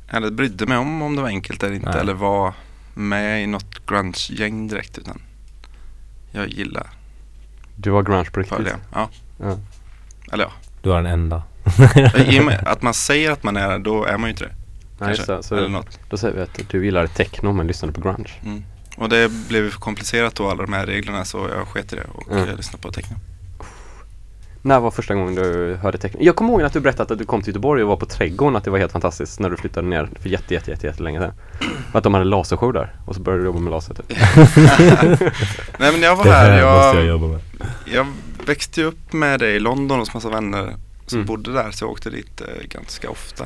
eller 0.08 0.30
brydde 0.30 0.66
mig 0.66 0.78
om 0.78 1.02
om 1.02 1.16
det 1.16 1.22
var 1.22 1.28
enkelt 1.28 1.62
eller 1.62 1.74
inte 1.74 1.90
Nej. 1.90 2.00
eller 2.00 2.14
var 2.14 2.54
med 2.94 3.42
i 3.42 3.46
något 3.46 3.86
grunge-gäng 3.86 4.68
direkt 4.68 4.98
utan 4.98 5.20
jag 6.30 6.48
gillar 6.48 6.86
du 7.76 7.90
var 7.90 8.03
grunge 8.03 8.30
på 8.30 8.40
riktigt? 8.40 8.58
Ja. 8.92 9.08
Ja. 9.40 9.58
Eller 10.32 10.44
ja, 10.44 10.53
Du 10.82 10.88
var 10.88 11.03
den 11.03 11.12
enda. 11.12 11.42
i 12.26 12.40
och 12.40 12.44
med 12.44 12.62
att 12.66 12.82
man 12.82 12.94
säger 12.94 13.30
att 13.30 13.42
man 13.42 13.57
är 13.57 13.68
det, 13.68 13.78
då 13.78 14.04
är 14.04 14.18
man 14.18 14.28
ju 14.28 14.30
inte 14.30 14.44
det. 14.44 14.54
Nej, 14.98 15.16
kanske. 15.16 15.32
Eller 15.32 15.42
Så, 15.42 15.68
något. 15.68 16.00
då 16.11 16.16
säger 16.16 16.34
vi 16.34 16.40
att 16.42 16.68
du 16.70 16.84
gillade 16.84 17.08
techno 17.08 17.53
men 17.53 17.66
lyssnade 17.66 17.92
på 17.92 18.00
grunge. 18.00 18.30
Mm. 18.44 18.64
Och 18.96 19.08
det 19.08 19.48
blev 19.48 19.70
för 19.70 19.80
komplicerat 19.80 20.34
då 20.34 20.50
alla 20.50 20.62
de 20.62 20.72
här 20.72 20.86
reglerna 20.86 21.24
så 21.24 21.48
jag 21.57 21.68
sket 21.68 21.92
i 21.92 21.96
det 21.96 22.07
och 22.14 22.32
mm. 22.32 22.57
lyssnade 22.57 22.82
på 22.82 22.92
techno. 22.92 23.16
När 24.67 24.80
var 24.80 24.91
första 24.91 25.14
gången 25.14 25.34
du 25.34 25.75
hörde 25.83 25.99
techno? 25.99 26.18
Jag 26.22 26.37
kommer 26.37 26.51
ihåg 26.51 26.63
att 26.63 26.72
du 26.72 26.80
berättade 26.80 27.13
att 27.13 27.18
du 27.18 27.25
kom 27.25 27.43
till 27.43 27.49
Göteborg 27.49 27.83
och 27.83 27.88
var 27.88 27.97
på 27.97 28.07
Trädgården 28.07 28.57
att 28.57 28.64
det 28.64 28.71
var 28.71 28.79
helt 28.79 28.93
fantastiskt 28.93 29.41
när 29.41 29.51
du 29.51 29.57
flyttade 29.57 29.88
ner 29.88 30.09
för 30.21 30.29
jätte, 30.29 30.55
jätte, 30.55 30.71
jätte, 30.71 30.87
jätte 30.87 31.03
länge 31.03 31.21
sedan. 31.21 31.33
Och 31.93 31.99
att 31.99 32.05
de 32.05 32.14
hade 32.14 32.25
lasershow 32.26 32.72
där 32.72 32.95
och 33.07 33.14
så 33.14 33.21
började 33.21 33.43
du 33.43 33.47
jobba 33.47 33.59
med 33.61 33.71
laser 33.71 33.95
typ. 33.95 34.07
Nej 35.79 35.93
men 35.93 36.03
jag 36.03 36.17
var 36.17 36.25
Det 36.25 36.30
här, 36.30 36.51
här 36.51 36.76
måste 36.76 36.87
jag 36.87 36.97
jag, 36.97 37.07
jobba 37.07 37.26
med. 37.26 37.41
jag 37.95 38.07
växte 38.47 38.80
ju 38.80 38.87
upp 38.87 39.13
med 39.13 39.41
det 39.41 39.51
i 39.51 39.61
London 39.61 39.99
hos 39.99 40.14
massa 40.14 40.29
vänner 40.29 40.75
som 41.07 41.17
Mm. 41.18 41.26
bodde 41.26 41.53
där 41.53 41.71
så 41.71 41.84
jag 41.84 41.91
åkte 41.91 42.11
dit 42.11 42.41
eh, 42.41 42.67
ganska 42.68 43.11
ofta. 43.11 43.45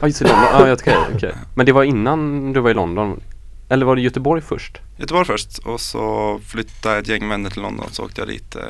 Ja 0.00 0.06
just 0.06 0.18
det, 0.18 0.24
London. 0.28 0.44
Ja, 0.52 0.66
ja, 0.68 0.72
okej, 0.74 0.96
okej. 1.14 1.32
Men 1.54 1.66
det 1.66 1.72
var 1.72 1.82
innan 1.84 2.52
du 2.52 2.60
var 2.60 2.70
i 2.70 2.74
London? 2.74 3.20
Eller 3.68 3.86
var 3.86 3.96
det 3.96 4.02
Göteborg 4.02 4.42
först? 4.42 4.80
Göteborg 4.98 5.24
först 5.26 5.58
och 5.58 5.80
så 5.80 6.40
flyttade 6.46 6.98
ett 6.98 7.08
gäng 7.08 7.28
vänner 7.28 7.50
till 7.50 7.62
London 7.62 7.86
så 7.90 8.04
åkte 8.04 8.20
jag 8.20 8.28
dit, 8.28 8.56
eh, 8.56 8.62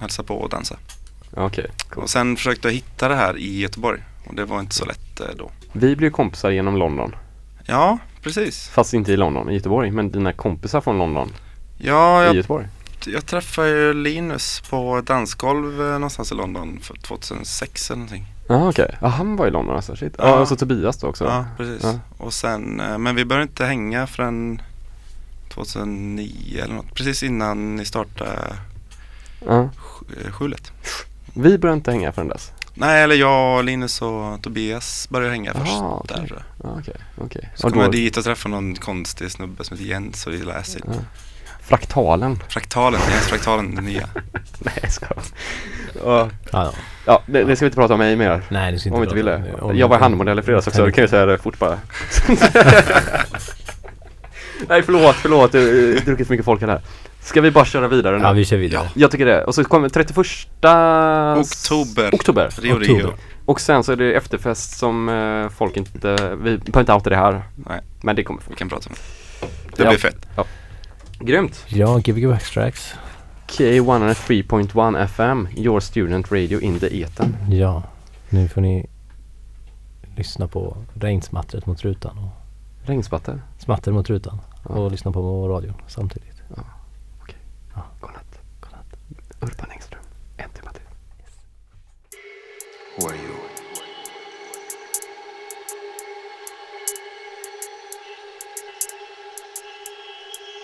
hälsade 0.00 0.28
på 0.28 0.34
och 0.34 0.48
dansade. 0.48 0.80
Okej, 1.34 1.66
cool. 1.90 2.02
Och 2.04 2.10
sen 2.10 2.36
försökte 2.36 2.68
jag 2.68 2.72
hitta 2.74 3.08
det 3.08 3.14
här 3.16 3.38
i 3.38 3.58
Göteborg 3.60 4.02
och 4.26 4.34
det 4.34 4.44
var 4.44 4.60
inte 4.60 4.74
så 4.74 4.84
lätt 4.84 5.20
eh, 5.20 5.26
då. 5.36 5.50
Vi 5.72 5.96
blev 5.96 6.10
kompisar 6.10 6.50
genom 6.50 6.76
London. 6.76 7.14
Ja, 7.64 7.98
precis. 8.22 8.68
Fast 8.68 8.94
inte 8.94 9.12
i 9.12 9.16
London, 9.16 9.50
i 9.50 9.54
Göteborg. 9.54 9.90
Men 9.90 10.10
dina 10.10 10.32
kompisar 10.32 10.80
från 10.80 10.98
London 10.98 11.32
Ja, 11.78 12.22
i 12.22 12.26
jag, 12.26 12.36
Göteborg. 12.36 12.66
jag 13.06 13.26
träffade 13.26 13.68
ju 13.68 13.92
Linus 13.94 14.62
på 14.70 15.00
dansgolv 15.00 15.80
eh, 15.82 15.92
någonstans 15.92 16.32
i 16.32 16.34
London 16.34 16.78
för 16.82 16.94
2006 16.96 17.90
eller 17.90 17.96
någonting. 17.98 18.26
Ja 18.48 18.68
okej, 18.68 18.96
ja 19.00 19.08
han 19.08 19.36
var 19.36 19.46
i 19.46 19.50
London 19.50 19.76
alltså, 19.76 19.96
shit. 19.96 20.14
Ja, 20.18 20.28
Ja. 20.28 20.34
och 20.38 20.48
så 20.48 20.56
Tobias 20.56 20.96
då 20.96 21.06
också. 21.06 21.24
Ja, 21.24 21.44
precis. 21.56 21.82
Ja. 21.82 21.98
Och 22.18 22.32
sen, 22.34 22.80
eh, 22.80 22.98
men 22.98 23.14
vi 23.16 23.24
började 23.24 23.42
inte 23.42 23.64
hänga 23.64 24.06
förrän 24.06 24.62
2009 25.48 26.60
eller 26.64 26.74
något. 26.74 26.94
Precis 26.94 27.22
innan 27.22 27.76
ni 27.76 27.84
startade 27.84 28.56
Ja. 29.46 29.68
sk- 29.76 30.30
skjulet. 30.30 30.72
Vi 31.36 31.58
började 31.58 31.76
inte 31.76 31.90
hänga 31.90 32.12
förrän 32.12 32.28
dess. 32.28 32.52
Nej, 32.74 33.02
eller 33.02 33.14
jag, 33.14 33.64
Linus 33.64 34.02
och 34.02 34.42
Tobias 34.42 35.08
började 35.10 35.30
hänga 35.32 35.52
först 35.54 35.72
Ah, 35.72 36.00
okej. 36.04 36.16
där. 36.16 36.26
jag. 36.30 36.42
Ja, 36.70 36.76
okej, 36.80 36.94
okej. 37.18 37.50
Så 37.54 37.66
Och 37.66 37.72
kom 37.72 37.82
jag 37.82 37.88
då- 37.88 37.92
dit 37.92 38.16
och 38.16 38.24
träffade 38.24 38.54
någon 38.54 38.74
konstig 38.74 39.30
snubbe 39.30 39.64
som 39.64 39.76
heter 39.76 39.90
Jens 39.90 40.26
och 40.26 40.32
vi 40.32 40.38
läste 40.38 40.78
Ja. 40.86 40.92
Fraktalen. 41.62 42.38
Fraktalen, 42.48 43.00
Jens 43.10 43.24
Fraktalen, 43.26 43.74
den 43.74 43.84
nya. 43.84 44.08
Nej 44.58 44.74
jag 44.82 44.92
skojar. 44.92 45.16
Ja, 45.94 46.00
Ja, 46.04 46.30
ja. 46.52 46.72
ja 47.06 47.22
det, 47.26 47.44
det 47.44 47.56
ska 47.56 47.64
vi 47.64 47.68
inte 47.68 47.76
prata 47.76 47.94
om 47.94 47.98
mig 47.98 48.16
mer. 48.16 48.42
Nej, 48.48 48.72
det 48.72 48.78
ska 48.78 48.90
Om 48.94 49.00
vi 49.00 49.04
inte 49.04 49.16
ville. 49.16 49.42
om. 49.60 49.76
Jag 49.76 49.88
var 49.88 49.98
handmodell 49.98 50.38
i 50.38 50.42
fredags 50.42 50.66
också, 50.66 50.84
det 50.86 50.92
kan 50.92 51.02
jag 51.02 51.10
säga 51.10 51.26
det 51.26 51.38
fort 51.38 51.58
bara. 51.58 51.78
Nej 54.68 54.82
förlåt, 54.82 55.16
förlåt. 55.16 55.52
Det 55.52 55.58
har 55.58 56.04
druckit 56.04 56.26
för 56.26 56.34
mycket 56.34 56.44
folk 56.44 56.60
här. 56.62 56.80
Ska 57.26 57.40
vi 57.40 57.50
bara 57.50 57.64
köra 57.64 57.88
vidare 57.88 58.18
nu? 58.18 58.24
Ja, 58.24 58.32
vi 58.32 58.44
kör 58.44 58.56
vidare. 58.56 58.90
Jag 58.94 59.10
tycker 59.10 59.26
det. 59.26 59.44
Och 59.44 59.54
så 59.54 59.64
kommer 59.64 59.88
31 59.88 60.18
Oktober. 60.18 62.14
oktober. 62.14 62.50
Rio 62.60 62.72
Oktober. 62.74 63.02
Rio. 63.02 63.12
Och 63.44 63.60
sen 63.60 63.84
så 63.84 63.92
är 63.92 63.96
det 63.96 64.12
efterfest 64.14 64.78
som 64.78 65.08
eh, 65.08 65.48
folk 65.48 65.76
inte, 65.76 66.12
vi 66.36 66.58
behöver 66.58 66.80
inte 66.80 66.92
outa 66.92 67.10
det 67.10 67.16
här. 67.16 67.42
Nej. 67.56 67.80
Men 68.02 68.16
det 68.16 68.24
kommer 68.24 68.42
Vi 68.48 68.54
kan 68.54 68.68
prata 68.68 68.88
om 68.88 68.94
det. 68.94 69.76
Det 69.76 69.82
Ja. 69.82 69.88
blir 69.90 69.98
fett. 69.98 70.26
Grymt! 71.20 71.64
Ja, 71.68 71.98
Gbg 71.98 72.28
Backstracks. 72.28 72.94
K103.1 73.48 75.02
FM, 75.04 75.48
your 75.56 75.80
student 75.80 76.32
radio 76.32 76.60
in 76.60 76.78
the 76.78 77.02
etern. 77.02 77.36
Ja, 77.50 77.82
nu 78.28 78.48
får 78.48 78.60
ni 78.60 78.86
lyssna 80.16 80.48
på 80.48 80.76
regnsmattret 80.94 81.66
mot 81.66 81.82
rutan 81.84 82.18
och 82.18 82.28
Regnspatter. 82.88 83.40
smatter 83.58 83.92
mot 83.92 84.10
rutan 84.10 84.38
Ja. 84.68 84.74
och 84.74 84.90
lyssna 84.90 85.12
på 85.12 85.48
radion 85.48 85.74
samtidigt. 85.86 86.35
Urban 89.46 89.70
Engström. 89.70 90.02
En 90.36 90.50
timme 90.50 90.70
till. 90.72 90.82
Who 92.96 93.08
are 93.08 93.16
you? 93.16 93.34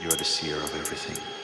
You 0.00 0.08
are 0.08 0.16
the 0.16 0.24
seer 0.24 0.56
of 0.56 0.74
everything. 0.74 1.41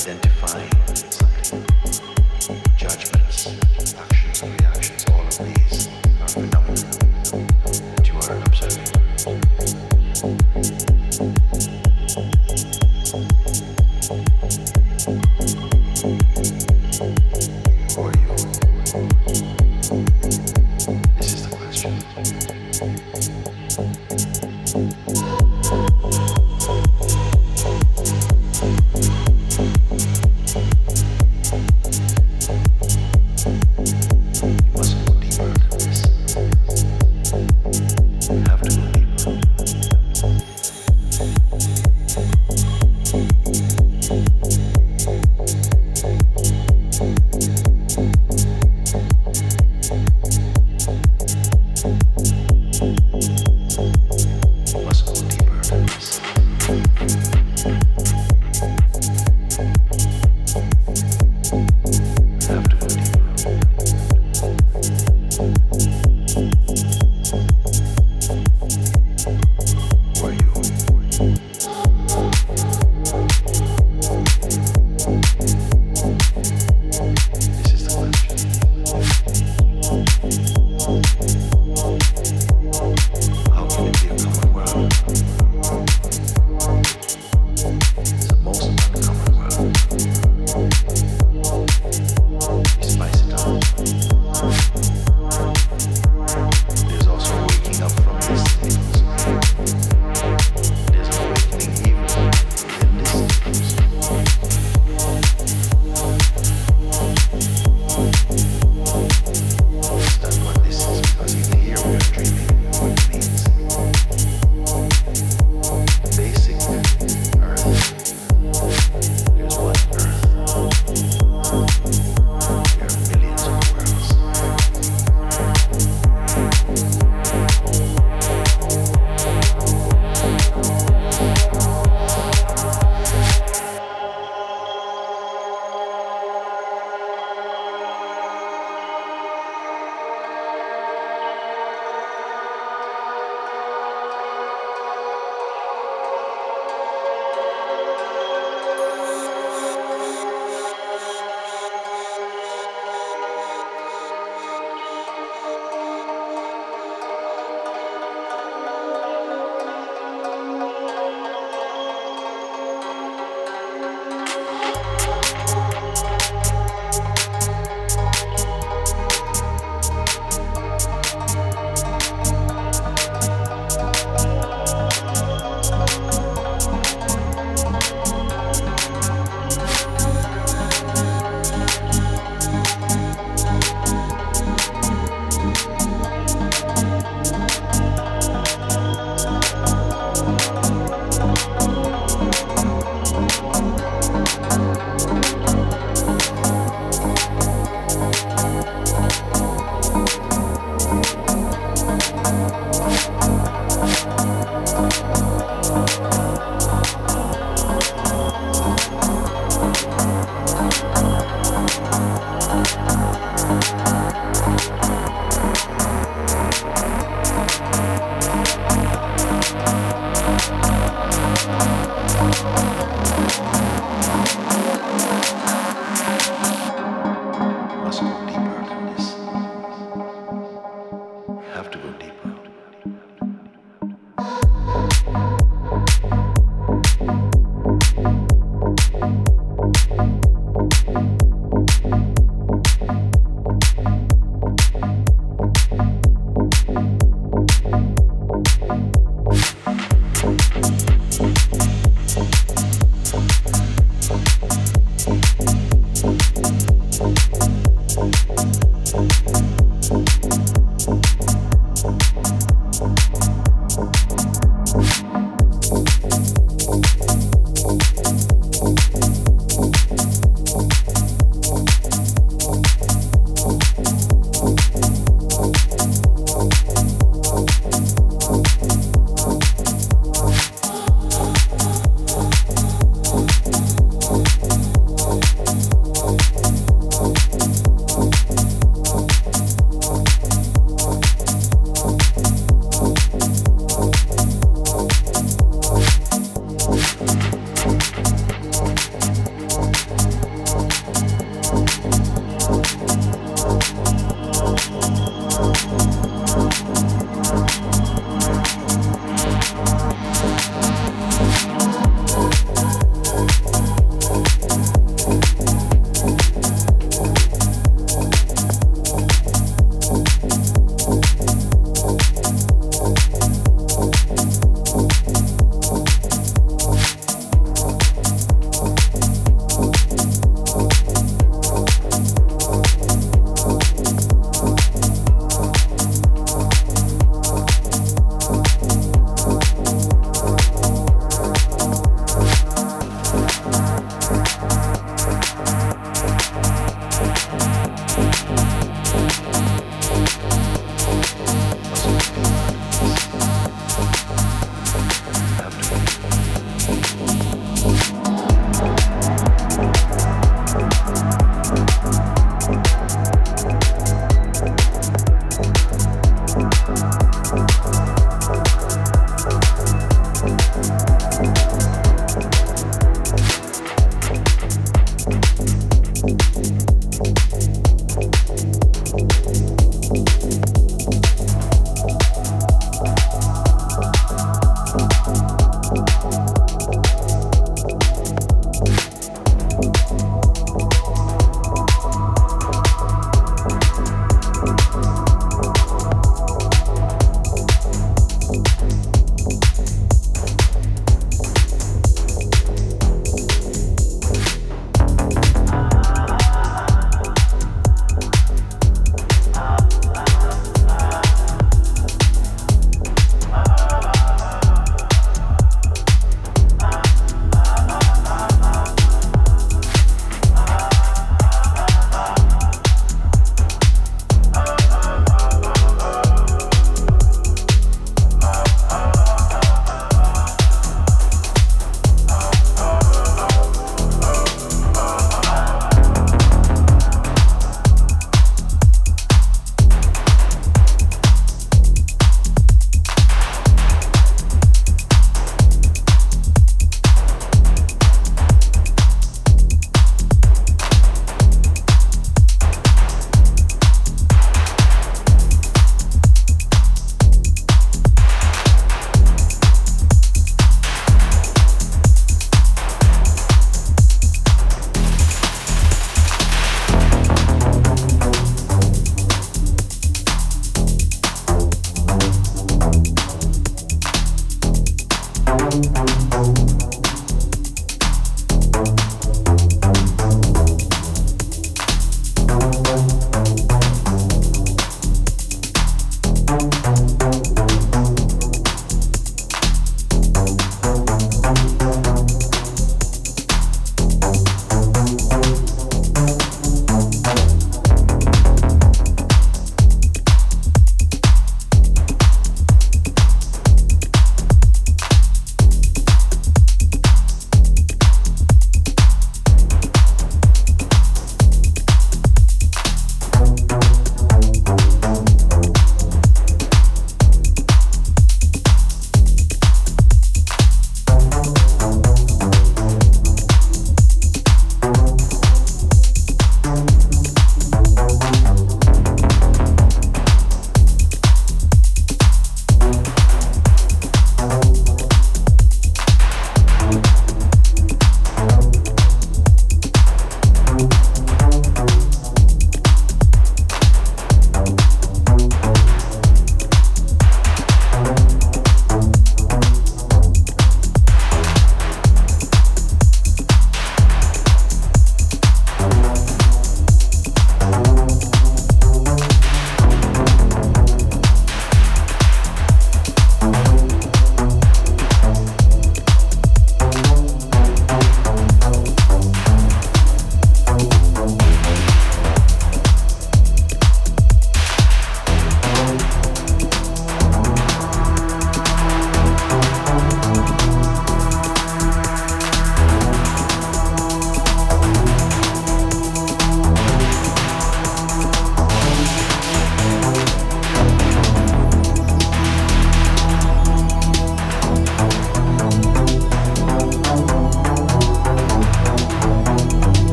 Identifying 0.00 0.70
something. 0.94 1.62
Judgments, 2.78 3.46
actions, 3.98 4.19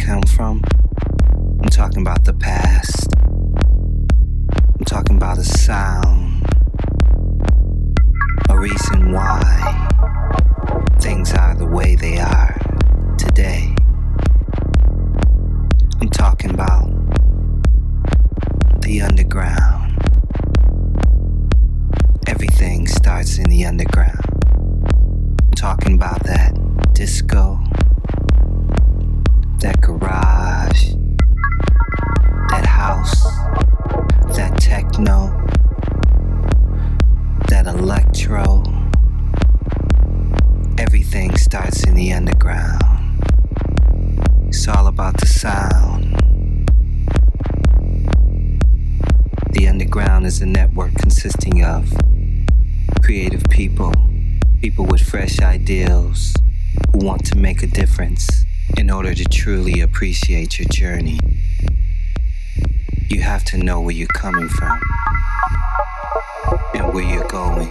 come 0.00 0.22
from, 0.22 0.62
I'm 1.62 1.68
talking 1.68 2.00
about 2.00 2.24
the 2.24 2.32
past. 2.32 3.08
I'm 3.18 4.84
talking 4.86 5.16
about 5.16 5.36
a 5.36 5.44
sound, 5.44 6.42
a 8.48 8.58
reason 8.58 9.12
why 9.12 9.88
things 11.00 11.34
are 11.34 11.54
the 11.54 11.66
way 11.66 11.96
they 11.96 12.18
are 12.18 12.58
today. 13.18 13.74
I'm 16.00 16.08
talking 16.08 16.50
about 16.50 16.88
the 18.80 19.02
underground. 19.02 19.98
Everything 22.26 22.86
starts 22.86 23.38
in 23.38 23.50
the 23.50 23.66
underground. 23.66 24.24
I'm 24.54 25.52
talking 25.56 25.94
about 25.94 26.22
that 26.24 26.54
disco, 26.94 27.60
that 29.60 29.78
garage, 29.82 30.94
that 32.48 32.64
house, 32.64 33.22
that 34.34 34.56
techno, 34.58 35.28
that 37.48 37.66
electro. 37.66 38.62
Everything 40.78 41.36
starts 41.36 41.84
in 41.84 41.94
the 41.94 42.10
underground. 42.10 43.22
It's 44.48 44.66
all 44.66 44.86
about 44.86 45.18
the 45.18 45.26
sound. 45.26 46.16
The 49.50 49.68
underground 49.68 50.24
is 50.24 50.40
a 50.40 50.46
network 50.46 50.94
consisting 50.94 51.62
of 51.62 51.92
creative 53.02 53.42
people, 53.50 53.92
people 54.62 54.86
with 54.86 55.02
fresh 55.02 55.38
ideals 55.40 56.34
who 56.92 57.04
want 57.04 57.26
to 57.26 57.36
make 57.36 57.62
a 57.62 57.66
difference 57.66 58.39
in 58.80 58.88
order 58.88 59.14
to 59.14 59.24
truly 59.24 59.82
appreciate 59.82 60.58
your 60.58 60.66
journey. 60.70 61.20
You 63.10 63.20
have 63.20 63.44
to 63.44 63.58
know 63.58 63.78
where 63.78 63.94
you're 63.94 64.08
coming 64.08 64.48
from 64.48 64.80
and 66.74 66.94
where 66.94 67.04
you're 67.04 67.28
going. 67.28 67.68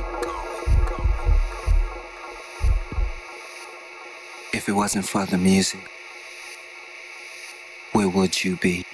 If 4.54 4.70
it 4.70 4.74
wasn't 4.74 5.08
for 5.08 5.26
the 5.26 5.40
music, 5.40 5.82
where 7.94 8.08
would 8.08 8.44
you 8.44 8.58
be? 8.58 8.86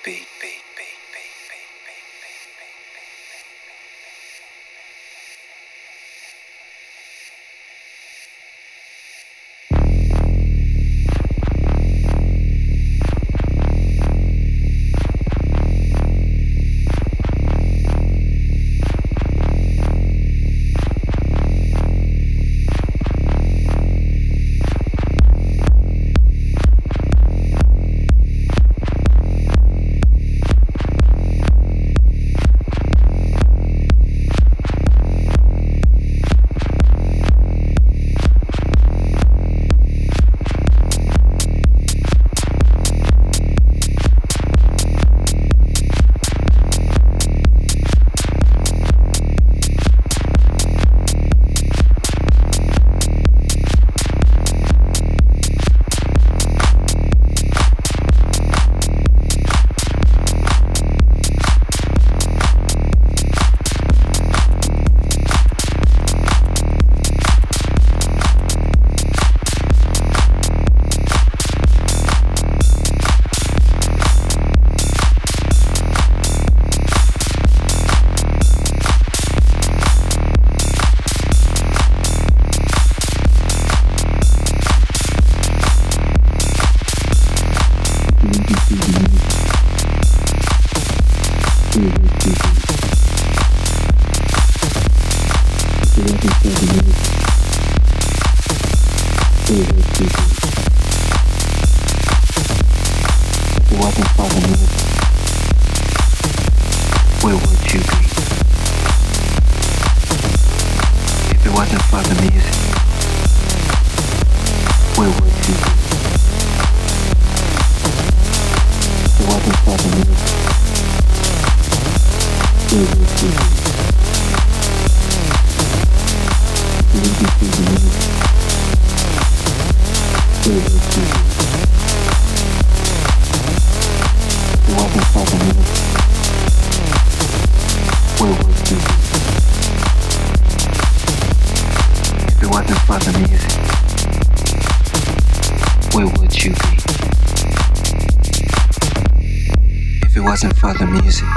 wasn't 150.35 150.57
for 150.57 150.73
the 150.73 150.85
music, 150.85 151.29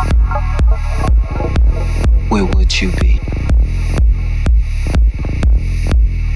where 2.30 2.44
would 2.44 2.80
you 2.80 2.90
be? 3.00 3.20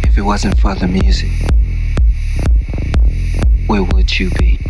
If 0.04 0.16
it 0.16 0.22
wasn't 0.22 0.56
for 0.60 0.72
the 0.76 0.86
music, 0.86 1.32
where 3.66 3.82
would 3.82 4.16
you 4.16 4.30
be? 4.38 4.60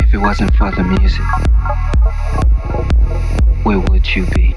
If 0.00 0.12
it 0.12 0.18
wasn't 0.18 0.54
for 0.54 0.70
the 0.70 0.84
music, 0.84 1.24
where 3.64 3.80
would 3.80 4.14
you 4.14 4.26
be? 4.34 4.54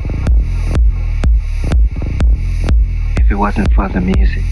If 3.15 3.31
it 3.31 3.35
wasn't 3.35 3.71
for 3.71 3.87
the 3.87 4.01
music, 4.01 4.43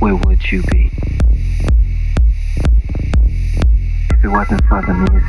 where 0.00 0.16
would 0.16 0.50
you 0.50 0.64
be? 0.64 0.85
para 4.80 4.92
mí 4.92 5.25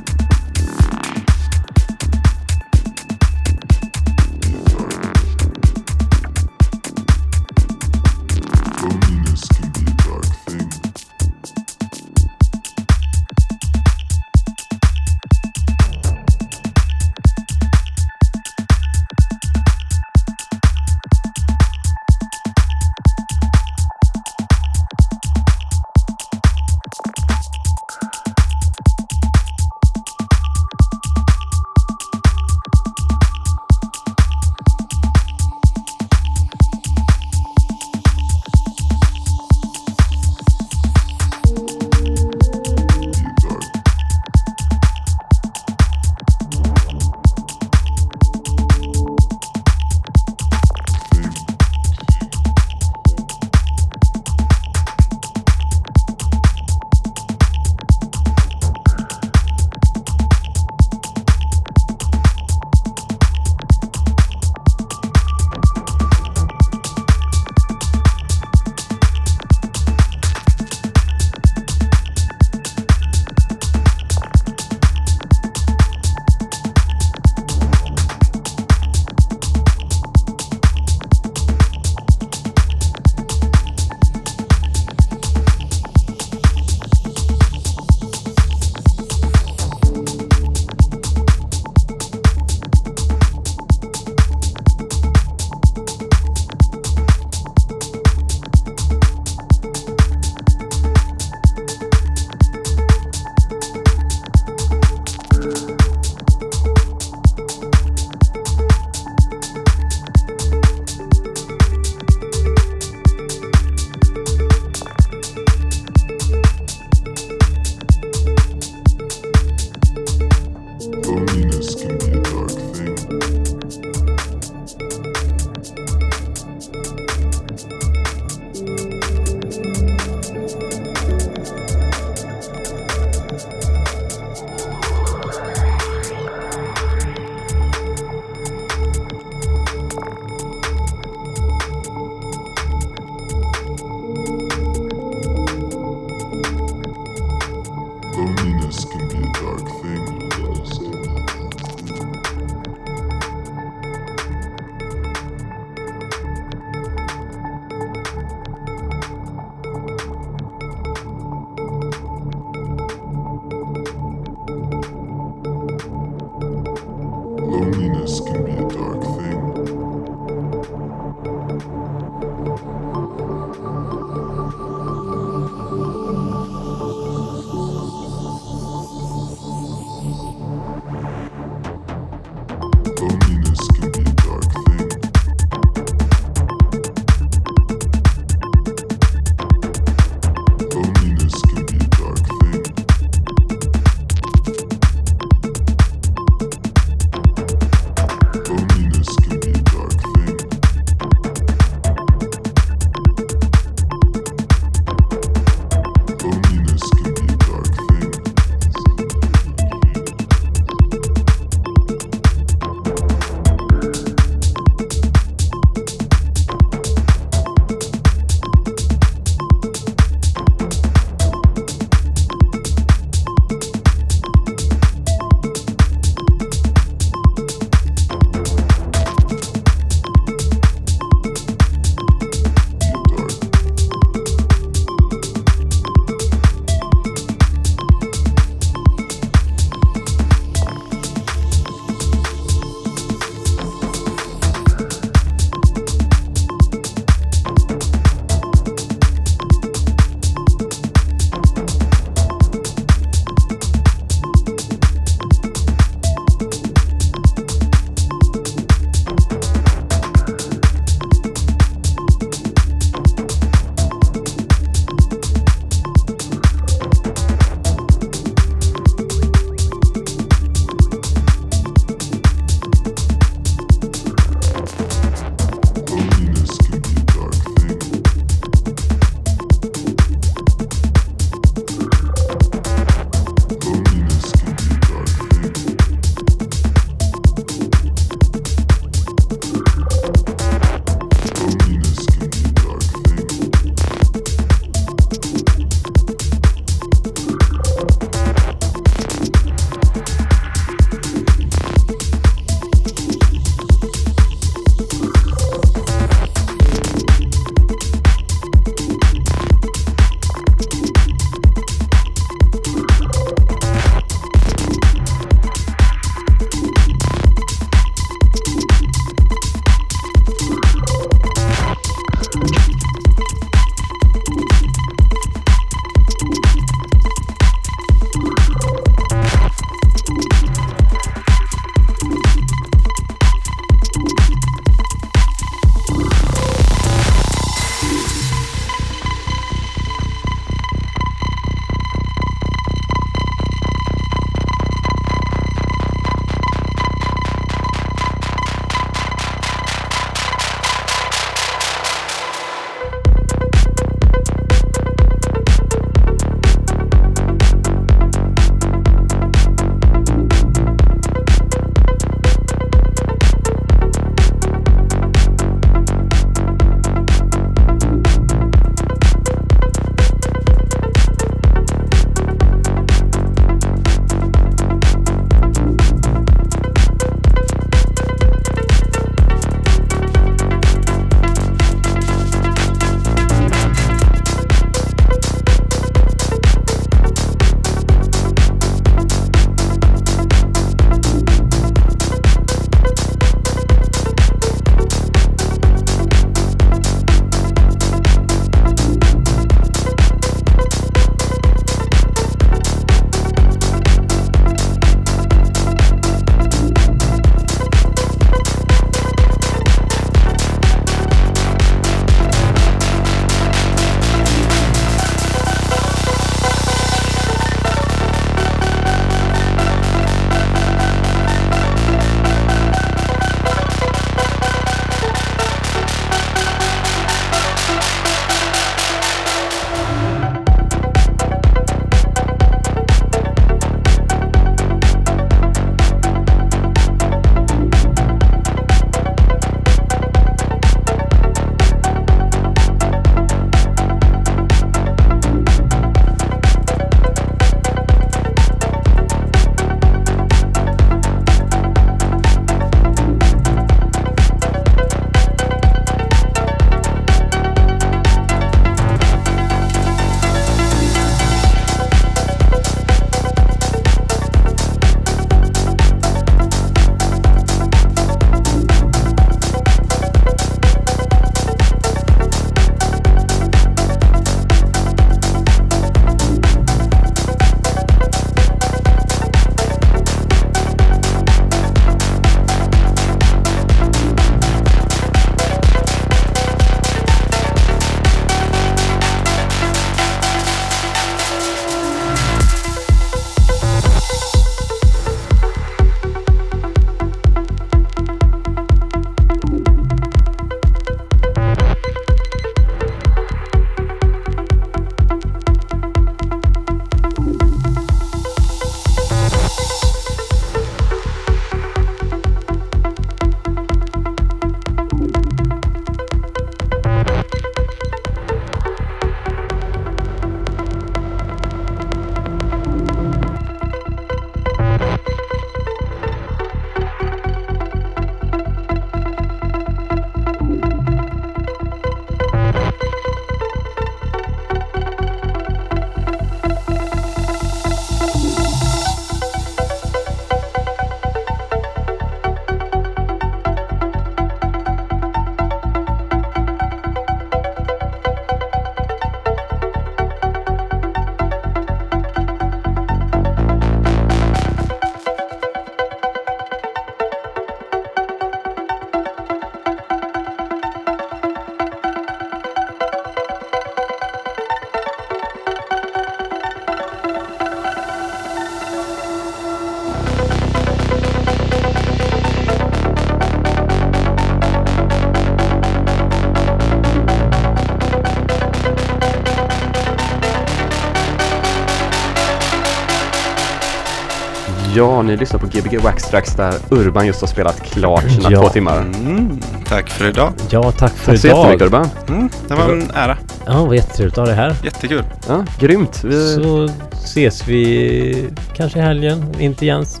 Ja, 584.74 585.02
ni 585.02 585.16
lyssnar 585.16 585.40
på 585.40 585.46
Gbg 585.46 585.78
Waxtrax 585.80 586.34
där 586.34 586.54
Urban 586.70 587.06
just 587.06 587.20
har 587.20 587.28
spelat 587.28 587.60
klart 587.62 588.02
sina 588.10 588.30
Ja. 588.30 588.40
två 588.40 588.48
timmar. 588.48 588.78
Mm, 588.78 589.40
tack 589.68 589.90
för 589.90 590.08
idag. 590.08 590.32
Ja, 590.50 590.72
tack 590.72 590.92
för 590.92 591.12
Tack 591.12 591.20
så 591.20 591.26
jättemycket 591.26 591.54
idag. 591.66 591.66
Urban. 591.66 591.88
Mm, 592.08 592.28
det 592.48 592.54
var 592.54 592.68
en 592.68 592.90
ära. 592.94 593.16
Ja, 593.46 593.64
vad 593.64 593.76
jättetrevligt 593.76 594.18
att 594.18 594.28
ha 594.28 594.34
dig 594.34 594.34
här. 594.36 594.56
Jättekul. 594.64 595.04
Ja, 595.28 595.44
grymt. 595.58 596.04
Vi, 596.04 596.34
Så 596.34 596.68
ses 596.92 597.48
vi 597.48 598.28
kanske 598.54 598.78
i 598.78 598.82
helgen. 598.82 599.34
Inte 599.38 599.66
Jens. 599.66 600.00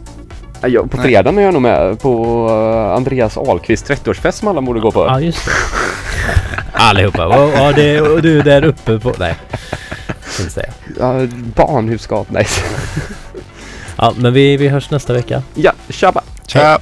ja, 0.60 0.82
på 0.90 0.96
Nej. 0.96 1.06
fredagen 1.06 1.38
är 1.38 1.42
jag 1.42 1.52
nog 1.52 1.62
med 1.62 2.00
på 2.00 2.46
uh, 2.50 2.96
Andreas 2.96 3.36
Ahlqvist 3.36 3.90
30-årsfest 3.90 4.30
som 4.38 4.48
alla 4.48 4.60
borde 4.62 4.80
gå 4.80 4.90
på. 4.90 5.04
Ja, 5.06 5.20
just 5.20 5.44
det. 5.46 5.52
Allihopa. 6.72 7.26
Och, 7.26 7.74
det, 7.74 8.00
och 8.00 8.22
du 8.22 8.42
där 8.42 8.64
uppe 8.64 8.98
på... 8.98 9.12
Nej. 9.18 9.34
Inte 10.40 10.52
säga. 10.52 10.68
Ja, 11.00 11.14
barnhusgap. 11.56 12.26
Nej. 12.30 12.46
Ja, 14.02 14.12
men 14.16 14.32
vi, 14.32 14.56
vi 14.56 14.68
hörs 14.68 14.90
nästa 14.90 15.12
vecka. 15.12 15.42
ja, 15.54 15.72
tjabba. 15.88 16.22
Tja! 16.46 16.78